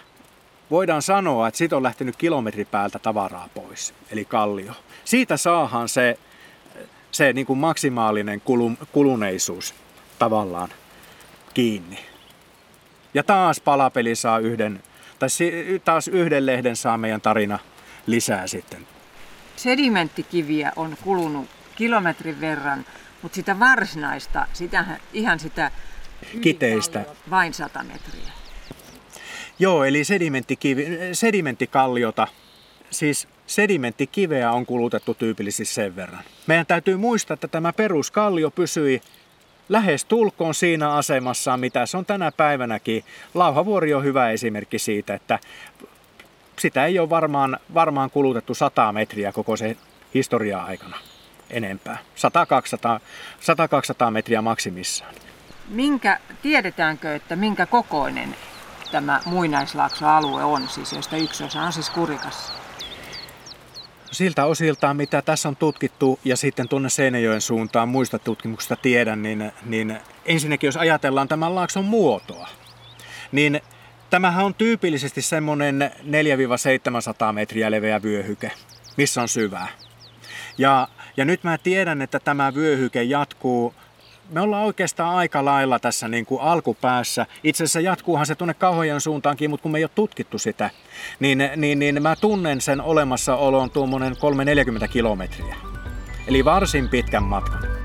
[0.71, 4.73] voidaan sanoa, että siitä on lähtenyt kilometri päältä tavaraa pois, eli kallio.
[5.05, 6.19] Siitä saahan se,
[7.11, 8.41] se niin kuin maksimaalinen
[8.91, 9.75] kuluneisuus
[10.19, 10.69] tavallaan
[11.53, 11.99] kiinni.
[13.13, 14.83] Ja taas palapeli saa yhden,
[15.19, 15.29] tai
[15.85, 17.59] taas yhden lehden saa meidän tarina
[18.05, 18.87] lisää sitten.
[19.55, 22.85] Sedimenttikiviä on kulunut kilometrin verran,
[23.21, 25.71] mutta sitä varsinaista, sitä, ihan sitä
[26.41, 28.31] kiteistä vain 100 metriä.
[29.59, 32.27] Joo, eli sedimenttikivi, sedimenttikalliota,
[32.91, 36.23] siis sedimenttikiveä on kulutettu tyypillisesti sen verran.
[36.47, 39.01] Meidän täytyy muistaa, että tämä peruskallio pysyi
[39.69, 43.03] lähes tulkoon siinä asemassa, mitä se on tänä päivänäkin.
[43.33, 45.39] Lauhavuori on hyvä esimerkki siitä, että
[46.59, 49.77] sitä ei ole varmaan, varmaan kulutettu 100 metriä koko se
[50.13, 50.97] historiaa aikana
[51.49, 51.97] enempää.
[54.07, 55.15] 100-200 metriä maksimissaan.
[55.67, 58.35] Minkä, tiedetäänkö, että minkä kokoinen
[58.91, 62.53] tämä muinaislaaksoalue on, siis josta yksi osa on siis Kurikassa?
[64.11, 69.51] Siltä osiltaan, mitä tässä on tutkittu ja sitten tuonne Seinäjoen suuntaan muista tutkimuksista tiedän, niin,
[69.65, 72.49] niin ensinnäkin jos ajatellaan tämän laakson muotoa,
[73.31, 73.61] niin
[74.09, 75.91] tämähän on tyypillisesti semmoinen
[77.29, 78.51] 4-700 metriä leveä vyöhyke,
[78.97, 79.67] missä on syvää.
[80.57, 80.87] Ja,
[81.17, 83.73] ja nyt mä tiedän, että tämä vyöhyke jatkuu
[84.29, 87.25] me ollaan oikeastaan aika lailla tässä niin kuin alkupäässä.
[87.43, 90.69] Itse asiassa jatkuuhan se tuonne kauhojen suuntaankin, mutta kun me ei ole tutkittu sitä,
[91.19, 95.55] niin, niin, niin mä tunnen sen olemassaolon tuommoinen 340 kilometriä.
[96.27, 97.82] Eli varsin pitkän matkan.